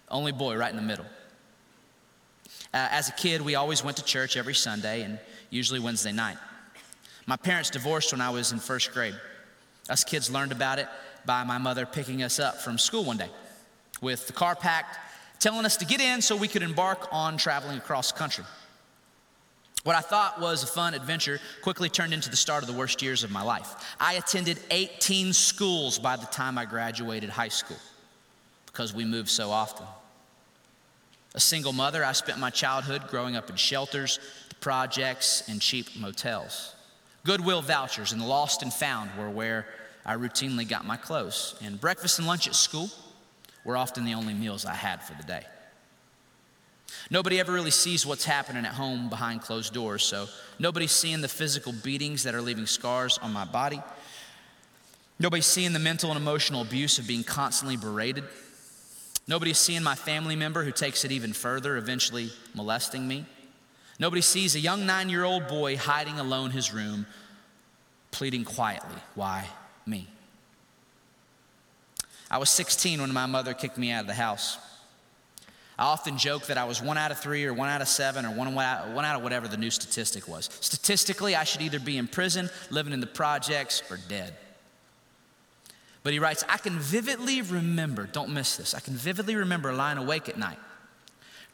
only 0.10 0.32
boy 0.32 0.56
right 0.56 0.70
in 0.70 0.78
the 0.78 0.82
middle. 0.82 1.06
Uh, 2.74 2.88
as 2.92 3.10
a 3.10 3.12
kid, 3.14 3.42
we 3.42 3.56
always 3.56 3.84
went 3.84 3.98
to 3.98 4.04
church 4.06 4.38
every 4.38 4.54
Sunday 4.54 5.02
and 5.02 5.20
usually 5.50 5.80
Wednesday 5.80 6.12
night. 6.12 6.38
My 7.26 7.38
parents 7.38 7.70
divorced 7.70 8.12
when 8.12 8.22
I 8.22 8.30
was 8.30 8.52
in 8.52 8.60
first 8.60 8.94
grade. 8.94 9.16
Us 9.90 10.04
kids 10.04 10.30
learned 10.30 10.52
about 10.52 10.80
it 10.80 10.88
by 11.26 11.44
my 11.44 11.58
mother 11.58 11.86
picking 11.86 12.24
us 12.24 12.40
up 12.40 12.62
from 12.62 12.78
school 12.78 13.04
one 13.04 13.18
day 13.18 13.30
with 14.02 14.28
the 14.28 14.34
car 14.34 14.56
packed, 14.56 14.98
telling 15.40 15.66
us 15.66 15.78
to 15.78 15.86
get 15.86 16.02
in 16.02 16.22
so 16.22 16.36
we 16.36 16.48
could 16.48 16.64
embark 16.64 17.08
on 17.12 17.38
traveling 17.38 17.78
across 17.78 18.12
the 18.12 18.18
country. 18.18 18.44
What 19.84 19.96
I 19.96 20.02
thought 20.02 20.42
was 20.42 20.64
a 20.64 20.68
fun 20.68 20.96
adventure 20.96 21.40
quickly 21.62 21.90
turned 21.90 22.14
into 22.14 22.30
the 22.30 22.36
start 22.36 22.64
of 22.64 22.68
the 22.68 22.78
worst 22.78 23.04
years 23.04 23.24
of 23.24 23.30
my 23.30 23.44
life. 23.44 23.96
I 24.00 24.14
attended 24.14 24.60
18 24.72 25.32
schools 25.32 26.00
by 26.00 26.16
the 26.16 26.26
time 26.26 26.58
I 26.58 26.66
graduated 26.66 27.30
high 27.30 27.50
school 27.50 27.78
because 28.66 28.94
we 28.96 29.06
moved 29.06 29.30
so 29.30 29.52
often. 29.52 29.86
A 31.36 31.40
single 31.40 31.72
mother, 31.72 32.04
I 32.04 32.14
spent 32.14 32.40
my 32.40 32.50
childhood 32.50 33.08
growing 33.10 33.36
up 33.36 33.50
in 33.50 33.58
shelters, 33.58 34.20
projects, 34.66 35.44
and 35.48 35.62
cheap 35.62 35.96
motels. 35.96 36.74
Goodwill 37.24 37.62
vouchers 37.62 38.14
and 38.14 38.28
lost 38.28 38.64
and 38.64 38.74
found 38.74 39.12
were 39.16 39.30
where 39.30 39.68
I 40.04 40.16
routinely 40.16 40.68
got 40.68 40.86
my 40.86 40.98
clothes. 40.98 41.54
And 41.64 41.80
breakfast 41.80 42.18
and 42.18 42.28
lunch 42.28 42.48
at 42.48 42.56
school 42.56 42.90
were 43.64 43.78
often 43.78 44.06
the 44.06 44.16
only 44.16 44.34
meals 44.34 44.66
I 44.66 44.74
had 44.74 45.04
for 45.04 45.14
the 45.14 45.22
day. 45.22 45.44
Nobody 47.12 47.40
ever 47.40 47.54
really 47.54 47.70
sees 47.70 48.08
what's 48.08 48.26
happening 48.26 48.66
at 48.66 48.74
home 48.74 49.08
behind 49.08 49.44
closed 49.44 49.72
doors, 49.72 50.04
so 50.04 50.26
nobody's 50.58 50.92
seeing 50.92 51.22
the 51.22 51.28
physical 51.28 51.72
beatings 51.72 52.24
that 52.24 52.34
are 52.34 52.42
leaving 52.42 52.66
scars 52.66 53.20
on 53.20 53.32
my 53.32 53.46
body. 53.46 53.84
Nobody's 55.20 55.46
seeing 55.46 55.74
the 55.74 55.80
mental 55.80 56.10
and 56.10 56.20
emotional 56.20 56.64
abuse 56.64 56.98
of 56.98 57.06
being 57.06 57.24
constantly 57.24 57.78
berated. 57.78 58.24
Nobody's 59.28 59.60
seeing 59.60 59.84
my 59.84 59.94
family 59.94 60.36
member 60.36 60.64
who 60.64 60.72
takes 60.72 61.06
it 61.06 61.12
even 61.12 61.34
further, 61.34 61.78
eventually 61.78 62.32
molesting 62.56 63.08
me. 63.08 63.28
Nobody 63.98 64.22
sees 64.22 64.56
a 64.56 64.60
young 64.60 64.86
nine 64.86 65.10
year 65.10 65.24
old 65.24 65.48
boy 65.48 65.78
hiding 65.78 66.20
alone 66.20 66.48
in 66.48 66.52
his 66.52 66.74
room, 66.74 67.06
pleading 68.12 68.44
quietly, 68.44 69.02
Why 69.16 69.48
me? 69.86 70.08
I 72.30 72.38
was 72.38 72.50
16 72.50 73.02
when 73.02 73.14
my 73.14 73.26
mother 73.26 73.54
kicked 73.54 73.78
me 73.78 73.92
out 73.92 74.02
of 74.02 74.08
the 74.08 74.14
house. 74.14 74.58
I 75.78 75.84
often 75.84 76.18
joke 76.18 76.48
that 76.48 76.58
I 76.58 76.64
was 76.64 76.82
one 76.82 76.98
out 76.98 77.12
of 77.12 77.20
three 77.20 77.46
or 77.46 77.54
one 77.54 77.70
out 77.70 77.82
of 77.82 77.88
seven 77.88 78.26
or 78.26 78.32
one, 78.32 78.56
one 78.56 78.66
out 79.06 79.16
of 79.18 79.24
whatever 79.24 79.48
the 79.48 79.58
new 79.58 79.70
statistic 79.70 80.28
was. 80.28 80.50
Statistically, 80.62 81.36
I 81.36 81.44
should 81.44 81.62
either 81.62 81.80
be 81.80 81.98
in 81.98 82.08
prison, 82.08 82.50
living 82.72 82.94
in 82.94 83.02
the 83.02 83.08
projects, 83.08 83.84
or 83.92 84.00
dead. 84.08 84.34
But 86.02 86.14
he 86.14 86.20
writes, 86.20 86.46
I 86.48 86.58
can 86.58 86.80
vividly 86.80 87.42
remember, 87.42 88.06
don't 88.06 88.30
miss 88.30 88.56
this, 88.56 88.74
I 88.74 88.80
can 88.80 88.94
vividly 88.94 89.36
remember 89.36 89.74
lying 89.74 89.98
awake 89.98 90.30
at 90.30 90.38
night, 90.38 90.60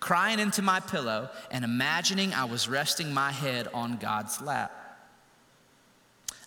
crying 0.01 0.39
into 0.39 0.61
my 0.61 0.81
pillow 0.81 1.29
and 1.51 1.63
imagining 1.63 2.33
I 2.33 2.43
was 2.43 2.67
resting 2.67 3.13
my 3.13 3.31
head 3.31 3.69
on 3.73 3.95
God's 3.95 4.41
lap. 4.41 4.73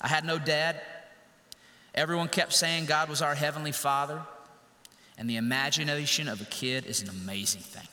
I 0.03 0.09
had 0.09 0.27
no 0.27 0.39
dad. 0.39 0.83
Everyone 1.95 2.29
kept 2.29 2.53
saying 2.53 2.85
God 2.85 3.09
was 3.09 3.23
our 3.23 3.35
heavenly 3.35 3.73
father, 3.73 4.21
and 5.17 5.31
the 5.31 5.37
imagination 5.37 6.29
of 6.29 6.43
a 6.43 6.45
kid 6.47 6.85
is 6.85 7.01
an 7.01 7.09
amazing 7.09 7.63
thing. 7.63 7.87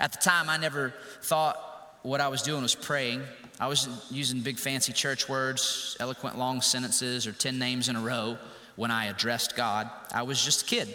At 0.00 0.12
the 0.12 0.18
time, 0.18 0.48
I 0.48 0.56
never 0.56 0.94
thought 1.22 1.98
what 2.02 2.20
I 2.20 2.28
was 2.28 2.42
doing 2.42 2.62
was 2.62 2.76
praying. 2.76 3.22
I 3.58 3.66
wasn't 3.66 3.96
using 4.12 4.40
big 4.40 4.58
fancy 4.58 4.92
church 4.92 5.28
words, 5.28 5.96
eloquent 5.98 6.38
long 6.38 6.60
sentences, 6.60 7.26
or 7.26 7.32
10 7.32 7.58
names 7.58 7.88
in 7.88 7.96
a 7.96 8.00
row 8.00 8.38
when 8.76 8.92
I 8.92 9.06
addressed 9.06 9.56
God. 9.56 9.90
I 10.14 10.22
was 10.22 10.42
just 10.42 10.62
a 10.62 10.64
kid. 10.66 10.94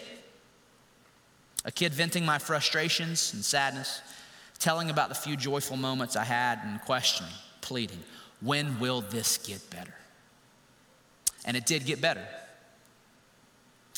A 1.64 1.72
kid 1.72 1.94
venting 1.94 2.26
my 2.26 2.38
frustrations 2.38 3.32
and 3.32 3.44
sadness, 3.44 4.02
telling 4.58 4.90
about 4.90 5.08
the 5.08 5.14
few 5.14 5.36
joyful 5.36 5.76
moments 5.76 6.16
I 6.16 6.24
had, 6.24 6.60
and 6.64 6.80
questioning, 6.82 7.32
pleading, 7.60 8.00
when 8.40 8.78
will 8.78 9.00
this 9.00 9.38
get 9.38 9.70
better? 9.70 9.94
And 11.44 11.56
it 11.56 11.66
did 11.66 11.86
get 11.86 12.00
better. 12.00 12.26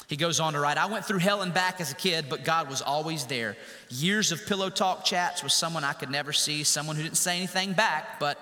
He 0.08 0.16
goes 0.16 0.38
on 0.38 0.52
to 0.52 0.60
write, 0.60 0.78
I 0.78 0.86
went 0.86 1.04
through 1.04 1.18
hell 1.18 1.42
and 1.42 1.52
back 1.52 1.80
as 1.80 1.90
a 1.90 1.94
kid, 1.96 2.26
but 2.28 2.44
God 2.44 2.70
was 2.70 2.80
always 2.80 3.26
there. 3.26 3.56
Years 3.88 4.30
of 4.30 4.46
pillow 4.46 4.70
talk 4.70 5.04
chats 5.04 5.42
with 5.42 5.50
someone 5.50 5.82
I 5.82 5.94
could 5.94 6.10
never 6.10 6.32
see, 6.32 6.62
someone 6.62 6.94
who 6.94 7.02
didn't 7.02 7.16
say 7.16 7.36
anything 7.36 7.72
back, 7.72 8.20
but 8.20 8.38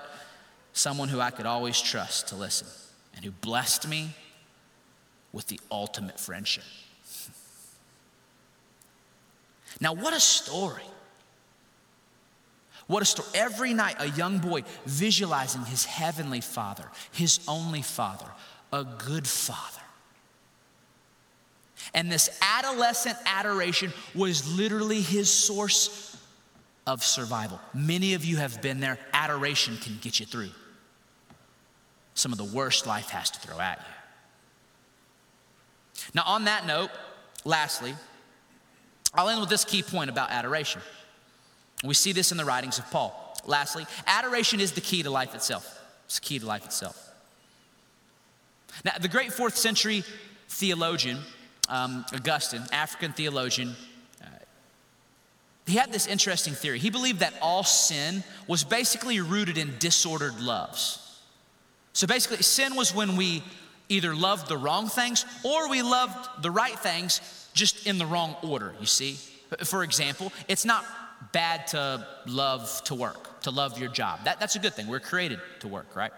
someone 0.74 1.08
who 1.08 1.20
I 1.20 1.30
could 1.30 1.46
always 1.46 1.80
trust 1.80 2.28
to 2.28 2.36
listen 2.36 2.66
and 3.16 3.24
who 3.24 3.30
blessed 3.30 3.88
me 3.88 4.10
with 5.32 5.46
the 5.46 5.58
ultimate 5.70 6.20
friendship. 6.20 6.64
Now, 9.84 9.92
what 9.92 10.14
a 10.14 10.20
story. 10.20 10.82
What 12.86 13.02
a 13.02 13.04
story. 13.04 13.28
Every 13.34 13.74
night, 13.74 13.96
a 13.98 14.08
young 14.08 14.38
boy 14.38 14.64
visualizing 14.86 15.62
his 15.66 15.84
heavenly 15.84 16.40
father, 16.40 16.90
his 17.12 17.40
only 17.46 17.82
father, 17.82 18.26
a 18.72 18.82
good 18.84 19.28
father. 19.28 19.82
And 21.92 22.10
this 22.10 22.30
adolescent 22.40 23.18
adoration 23.26 23.92
was 24.14 24.56
literally 24.56 25.02
his 25.02 25.30
source 25.30 26.16
of 26.86 27.04
survival. 27.04 27.60
Many 27.74 28.14
of 28.14 28.24
you 28.24 28.38
have 28.38 28.62
been 28.62 28.80
there. 28.80 28.98
Adoration 29.12 29.76
can 29.76 29.98
get 30.00 30.18
you 30.18 30.24
through 30.24 30.50
some 32.14 32.32
of 32.32 32.38
the 32.38 32.44
worst 32.44 32.86
life 32.86 33.10
has 33.10 33.30
to 33.30 33.40
throw 33.40 33.60
at 33.60 33.78
you. 33.78 33.84
Now, 36.14 36.22
on 36.26 36.44
that 36.44 36.66
note, 36.66 36.90
lastly, 37.44 37.94
I'll 39.14 39.28
end 39.28 39.40
with 39.40 39.48
this 39.48 39.64
key 39.64 39.82
point 39.82 40.10
about 40.10 40.30
adoration. 40.30 40.82
We 41.84 41.94
see 41.94 42.12
this 42.12 42.32
in 42.32 42.38
the 42.38 42.44
writings 42.44 42.78
of 42.78 42.90
Paul. 42.90 43.36
Lastly, 43.46 43.86
adoration 44.06 44.60
is 44.60 44.72
the 44.72 44.80
key 44.80 45.02
to 45.02 45.10
life 45.10 45.34
itself. 45.34 45.80
It's 46.06 46.18
the 46.18 46.24
key 46.24 46.38
to 46.38 46.46
life 46.46 46.64
itself. 46.64 47.10
Now, 48.84 48.92
the 49.00 49.08
great 49.08 49.32
fourth 49.32 49.56
century 49.56 50.02
theologian, 50.48 51.18
um, 51.68 52.04
Augustine, 52.12 52.62
African 52.72 53.12
theologian, 53.12 53.74
uh, 54.22 54.26
he 55.66 55.76
had 55.76 55.92
this 55.92 56.06
interesting 56.06 56.54
theory. 56.54 56.78
He 56.78 56.90
believed 56.90 57.20
that 57.20 57.34
all 57.40 57.64
sin 57.64 58.24
was 58.48 58.64
basically 58.64 59.20
rooted 59.20 59.58
in 59.58 59.74
disordered 59.78 60.40
loves. 60.40 61.20
So 61.92 62.06
basically, 62.06 62.42
sin 62.42 62.74
was 62.74 62.94
when 62.94 63.16
we 63.16 63.44
either 63.88 64.14
loved 64.14 64.48
the 64.48 64.56
wrong 64.56 64.88
things 64.88 65.24
or 65.44 65.68
we 65.68 65.82
loved 65.82 66.42
the 66.42 66.50
right 66.50 66.78
things 66.78 67.20
just 67.54 67.86
in 67.86 67.98
the 67.98 68.06
wrong 68.06 68.36
order, 68.42 68.74
you 68.80 68.86
see? 68.86 69.16
For 69.64 69.82
example, 69.82 70.32
it's 70.48 70.64
not 70.64 70.84
bad 71.32 71.66
to 71.68 72.06
love 72.26 72.82
to 72.84 72.94
work, 72.94 73.40
to 73.42 73.50
love 73.50 73.78
your 73.78 73.88
job. 73.88 74.20
That, 74.24 74.40
that's 74.40 74.56
a 74.56 74.58
good 74.58 74.74
thing. 74.74 74.88
We're 74.88 75.00
created 75.00 75.40
to 75.60 75.68
work, 75.68 75.96
right? 75.96 76.12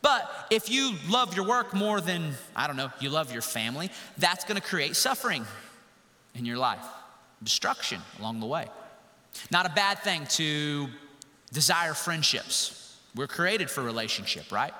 But 0.00 0.30
if 0.50 0.70
you 0.70 0.94
love 1.08 1.34
your 1.34 1.46
work 1.46 1.74
more 1.74 2.00
than, 2.00 2.34
I 2.54 2.66
don't 2.66 2.76
know, 2.76 2.90
you 3.00 3.10
love 3.10 3.32
your 3.32 3.42
family, 3.42 3.90
that's 4.18 4.44
gonna 4.44 4.60
create 4.60 4.94
suffering 4.96 5.44
in 6.34 6.44
your 6.44 6.58
life, 6.58 6.84
destruction 7.42 8.00
along 8.20 8.40
the 8.40 8.46
way. 8.46 8.66
Not 9.50 9.66
a 9.66 9.70
bad 9.70 9.98
thing 9.98 10.26
to 10.26 10.88
desire 11.52 11.94
friendships 11.94 12.86
we're 13.16 13.26
created 13.26 13.70
for 13.70 13.82
relationship, 13.82 14.52
right? 14.52 14.74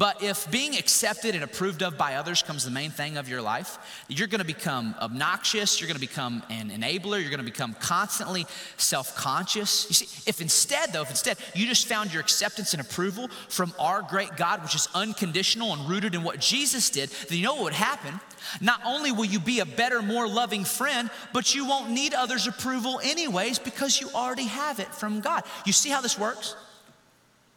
But 0.00 0.22
if 0.22 0.50
being 0.50 0.78
accepted 0.78 1.34
and 1.34 1.44
approved 1.44 1.82
of 1.82 1.98
by 1.98 2.14
others 2.14 2.42
comes 2.42 2.64
the 2.64 2.70
main 2.70 2.90
thing 2.90 3.18
of 3.18 3.28
your 3.28 3.42
life, 3.42 3.76
you're 4.08 4.28
gonna 4.28 4.46
become 4.46 4.94
obnoxious, 4.98 5.78
you're 5.78 5.88
gonna 5.88 5.98
become 5.98 6.42
an 6.48 6.70
enabler, 6.70 7.20
you're 7.20 7.30
gonna 7.30 7.42
become 7.42 7.74
constantly 7.74 8.46
self 8.78 9.14
conscious. 9.14 9.86
You 9.90 9.94
see, 9.94 10.22
if 10.26 10.40
instead, 10.40 10.94
though, 10.94 11.02
if 11.02 11.10
instead 11.10 11.36
you 11.54 11.66
just 11.66 11.86
found 11.86 12.14
your 12.14 12.22
acceptance 12.22 12.72
and 12.72 12.80
approval 12.80 13.28
from 13.50 13.74
our 13.78 14.00
great 14.00 14.38
God, 14.38 14.62
which 14.62 14.74
is 14.74 14.88
unconditional 14.94 15.74
and 15.74 15.86
rooted 15.86 16.14
in 16.14 16.22
what 16.22 16.40
Jesus 16.40 16.88
did, 16.88 17.10
then 17.28 17.36
you 17.36 17.44
know 17.44 17.56
what 17.56 17.64
would 17.64 17.72
happen? 17.74 18.18
Not 18.62 18.80
only 18.86 19.12
will 19.12 19.26
you 19.26 19.38
be 19.38 19.60
a 19.60 19.66
better, 19.66 20.00
more 20.00 20.26
loving 20.26 20.64
friend, 20.64 21.10
but 21.34 21.54
you 21.54 21.66
won't 21.66 21.90
need 21.90 22.14
others' 22.14 22.46
approval 22.46 23.02
anyways 23.04 23.58
because 23.58 24.00
you 24.00 24.08
already 24.14 24.46
have 24.46 24.80
it 24.80 24.94
from 24.94 25.20
God. 25.20 25.44
You 25.66 25.74
see 25.74 25.90
how 25.90 26.00
this 26.00 26.18
works? 26.18 26.56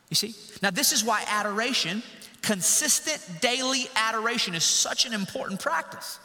You 0.10 0.16
see? 0.16 0.36
Now, 0.62 0.72
this 0.72 0.92
is 0.92 1.06
why 1.06 1.24
adoration 1.26 2.04
Consistent 2.44 3.42
daily 3.42 3.88
adoration 3.96 4.54
is 4.54 4.64
such 4.64 5.06
an 5.06 5.14
important 5.14 5.60
practice 5.60 6.20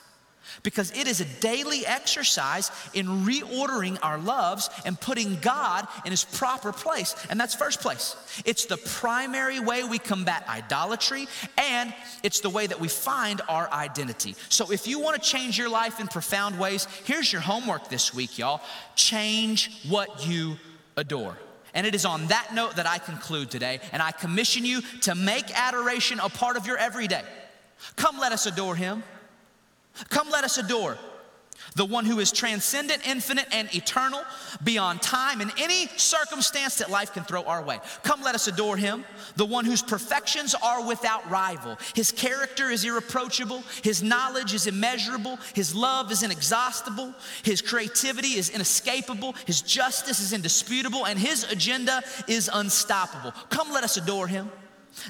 because 0.62 0.90
it 0.90 1.06
is 1.06 1.20
a 1.20 1.24
daily 1.40 1.86
exercise 1.86 2.72
in 2.92 3.06
reordering 3.06 3.98
our 4.02 4.18
loves 4.18 4.68
and 4.84 5.00
putting 5.00 5.36
God 5.36 5.86
in 6.04 6.10
his 6.10 6.24
proper 6.24 6.72
place. 6.72 7.14
And 7.30 7.38
that's 7.38 7.54
first 7.54 7.80
place. 7.80 8.16
It's 8.44 8.66
the 8.66 8.78
primary 8.78 9.60
way 9.60 9.84
we 9.84 9.98
combat 9.98 10.44
idolatry, 10.48 11.28
and 11.56 11.94
it's 12.24 12.40
the 12.40 12.50
way 12.50 12.66
that 12.66 12.80
we 12.80 12.88
find 12.88 13.40
our 13.48 13.70
identity. 13.72 14.34
So 14.48 14.72
if 14.72 14.88
you 14.88 14.98
want 14.98 15.22
to 15.22 15.28
change 15.28 15.56
your 15.56 15.68
life 15.68 16.00
in 16.00 16.08
profound 16.08 16.58
ways, 16.58 16.86
here's 17.04 17.32
your 17.32 17.42
homework 17.42 17.88
this 17.88 18.12
week, 18.12 18.38
y'all 18.38 18.60
change 18.96 19.84
what 19.88 20.26
you 20.26 20.56
adore. 20.96 21.36
And 21.78 21.86
it 21.86 21.94
is 21.94 22.04
on 22.04 22.26
that 22.26 22.52
note 22.52 22.74
that 22.74 22.88
I 22.88 22.98
conclude 22.98 23.52
today, 23.52 23.78
and 23.92 24.02
I 24.02 24.10
commission 24.10 24.64
you 24.64 24.80
to 25.02 25.14
make 25.14 25.56
adoration 25.56 26.18
a 26.18 26.28
part 26.28 26.56
of 26.56 26.66
your 26.66 26.76
everyday. 26.76 27.22
Come, 27.94 28.18
let 28.18 28.32
us 28.32 28.46
adore 28.46 28.74
him. 28.74 29.04
Come, 30.08 30.28
let 30.28 30.42
us 30.42 30.58
adore 30.58 30.98
the 31.74 31.84
one 31.84 32.04
who 32.04 32.18
is 32.18 32.32
transcendent, 32.32 33.06
infinite, 33.06 33.46
and 33.52 33.72
eternal, 33.74 34.22
beyond 34.64 35.02
time 35.02 35.40
and 35.40 35.52
any 35.58 35.86
circumstance 35.96 36.76
that 36.76 36.90
life 36.90 37.12
can 37.12 37.24
throw 37.24 37.42
our 37.42 37.62
way. 37.62 37.78
Come, 38.02 38.22
let 38.22 38.34
us 38.34 38.48
adore 38.48 38.76
him, 38.76 39.04
the 39.36 39.44
one 39.44 39.64
whose 39.64 39.82
perfections 39.82 40.54
are 40.54 40.86
without 40.86 41.28
rival. 41.30 41.78
His 41.94 42.12
character 42.12 42.70
is 42.70 42.84
irreproachable, 42.84 43.62
his 43.82 44.02
knowledge 44.02 44.54
is 44.54 44.66
immeasurable, 44.66 45.38
his 45.54 45.74
love 45.74 46.10
is 46.10 46.22
inexhaustible, 46.22 47.14
his 47.42 47.62
creativity 47.62 48.38
is 48.38 48.50
inescapable, 48.50 49.34
his 49.46 49.62
justice 49.62 50.20
is 50.20 50.32
indisputable, 50.32 51.06
and 51.06 51.18
his 51.18 51.44
agenda 51.44 52.02
is 52.26 52.50
unstoppable. 52.52 53.32
Come, 53.50 53.72
let 53.72 53.84
us 53.84 53.96
adore 53.96 54.26
him 54.26 54.50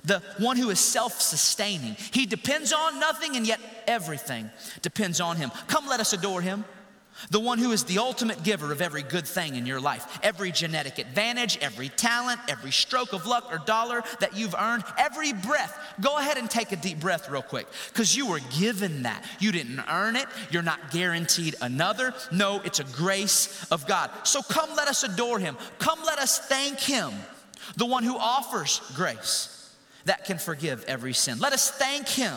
the 0.05 0.23
one 0.39 0.57
who 0.57 0.71
is 0.71 0.81
self 0.81 1.21
sustaining. 1.21 1.97
He 2.13 2.27
depends 2.27 2.73
on 2.73 3.01
nothing, 3.01 3.37
and 3.37 3.47
yet 3.47 3.61
everything 3.87 4.51
depends 4.83 5.21
on 5.21 5.37
him. 5.37 5.51
Come, 5.67 5.87
let 5.87 6.01
us 6.01 6.13
adore 6.13 6.41
him. 6.41 6.65
The 7.31 7.41
one 7.41 7.59
who 7.59 7.73
is 7.73 7.85
the 7.85 7.99
ultimate 7.99 8.45
giver 8.45 8.71
of 8.71 8.81
every 8.81 9.03
good 9.03 9.27
thing 9.27 9.57
in 9.57 9.67
your 9.67 9.81
life, 9.81 10.21
every 10.23 10.53
genetic 10.53 10.99
advantage, 10.99 11.59
every 11.61 11.89
talent, 11.89 12.39
every 12.49 12.71
stroke 12.71 13.13
of 13.13 13.27
luck 13.27 13.49
or 13.51 13.59
dollar 13.59 14.03
that 14.21 14.37
you've 14.37 14.55
earned, 14.55 14.85
every 14.97 15.33
breath. 15.33 15.77
Go 16.01 16.17
ahead 16.19 16.39
and 16.39 16.49
take 16.49 16.71
a 16.71 16.77
deep 16.77 17.01
breath, 17.01 17.29
real 17.29 17.43
quick, 17.43 17.67
because 17.93 18.17
you 18.17 18.29
were 18.29 18.41
given 18.59 19.03
that. 19.03 19.25
You 19.41 19.51
didn't 19.51 19.81
earn 19.91 20.15
it, 20.15 20.27
you're 20.51 20.63
not 20.63 20.93
guaranteed 20.93 21.57
another. 21.61 22.15
No, 22.31 22.61
it's 22.65 22.79
a 22.79 22.85
grace 22.85 23.67
of 23.73 23.87
God. 23.89 24.11
So 24.23 24.41
come, 24.41 24.71
let 24.77 24.87
us 24.87 25.03
adore 25.03 25.41
him. 25.41 25.57
Come, 25.79 25.99
let 26.07 26.21
us 26.21 26.39
thank 26.39 26.79
him, 26.79 27.13
the 27.77 27.87
one 27.87 28.05
who 28.05 28.17
offers 28.17 28.81
grace 28.95 29.58
that 30.05 30.25
can 30.25 30.39
forgive 30.39 30.85
every 30.85 31.13
sin. 31.13 31.39
Let 31.39 31.53
us 31.53 31.71
thank 31.71 32.09
Him 32.09 32.37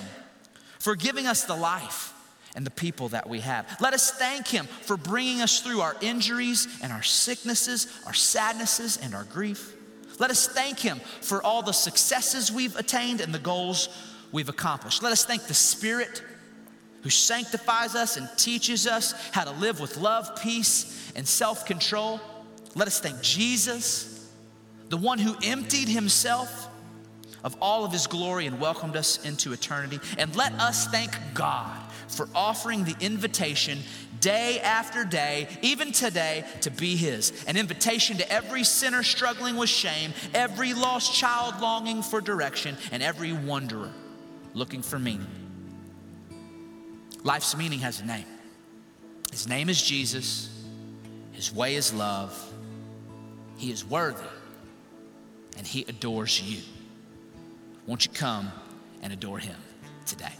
for 0.79 0.95
giving 0.95 1.27
us 1.27 1.43
the 1.43 1.55
life 1.55 2.13
and 2.55 2.65
the 2.65 2.71
people 2.71 3.09
that 3.09 3.29
we 3.29 3.39
have. 3.41 3.65
Let 3.79 3.93
us 3.93 4.11
thank 4.11 4.47
Him 4.47 4.65
for 4.65 4.97
bringing 4.97 5.41
us 5.41 5.61
through 5.61 5.81
our 5.81 5.95
injuries 6.01 6.67
and 6.81 6.91
our 6.91 7.03
sicknesses, 7.03 7.87
our 8.05 8.13
sadnesses 8.13 8.97
and 8.97 9.15
our 9.15 9.23
grief. 9.23 9.75
Let 10.19 10.31
us 10.31 10.47
thank 10.47 10.79
Him 10.79 10.99
for 11.21 11.41
all 11.41 11.61
the 11.61 11.71
successes 11.71 12.51
we've 12.51 12.75
attained 12.75 13.21
and 13.21 13.33
the 13.33 13.39
goals 13.39 13.89
we've 14.31 14.49
accomplished. 14.49 15.01
Let 15.01 15.11
us 15.11 15.25
thank 15.25 15.43
the 15.43 15.53
Spirit 15.53 16.23
who 17.03 17.09
sanctifies 17.09 17.95
us 17.95 18.17
and 18.17 18.29
teaches 18.37 18.85
us 18.85 19.13
how 19.31 19.43
to 19.43 19.51
live 19.51 19.79
with 19.79 19.97
love, 19.97 20.39
peace, 20.41 21.11
and 21.15 21.27
self 21.27 21.65
control. 21.65 22.19
Let 22.75 22.87
us 22.87 22.99
thank 22.99 23.21
Jesus, 23.21 24.29
the 24.89 24.97
one 24.97 25.19
who 25.19 25.35
emptied 25.43 25.89
Himself 25.89 26.69
of 27.43 27.55
all 27.61 27.85
of 27.85 27.91
his 27.91 28.07
glory 28.07 28.45
and 28.45 28.59
welcomed 28.59 28.95
us 28.95 29.23
into 29.25 29.53
eternity. 29.53 29.99
And 30.17 30.35
let 30.35 30.53
us 30.53 30.87
thank 30.87 31.11
God 31.33 31.79
for 32.07 32.27
offering 32.35 32.83
the 32.83 32.95
invitation 32.99 33.79
day 34.19 34.59
after 34.59 35.03
day, 35.03 35.47
even 35.61 35.91
today, 35.91 36.45
to 36.61 36.69
be 36.69 36.95
his. 36.95 37.43
An 37.47 37.57
invitation 37.57 38.17
to 38.17 38.31
every 38.31 38.63
sinner 38.63 39.03
struggling 39.03 39.55
with 39.55 39.69
shame, 39.69 40.13
every 40.33 40.73
lost 40.73 41.13
child 41.13 41.59
longing 41.61 42.03
for 42.03 42.21
direction, 42.21 42.77
and 42.91 43.01
every 43.01 43.33
wanderer 43.33 43.91
looking 44.53 44.81
for 44.81 44.99
meaning. 44.99 45.27
Life's 47.23 47.55
meaning 47.55 47.79
has 47.79 47.99
a 47.99 48.05
name. 48.05 48.25
His 49.31 49.47
name 49.47 49.69
is 49.69 49.81
Jesus. 49.81 50.49
His 51.31 51.53
way 51.53 51.75
is 51.75 51.93
love. 51.93 52.37
He 53.57 53.71
is 53.71 53.85
worthy, 53.85 54.21
and 55.57 55.65
he 55.65 55.85
adores 55.87 56.41
you. 56.41 56.61
Won't 57.87 58.05
you 58.05 58.11
come 58.11 58.51
and 59.01 59.11
adore 59.11 59.39
him 59.39 59.57
today? 60.05 60.33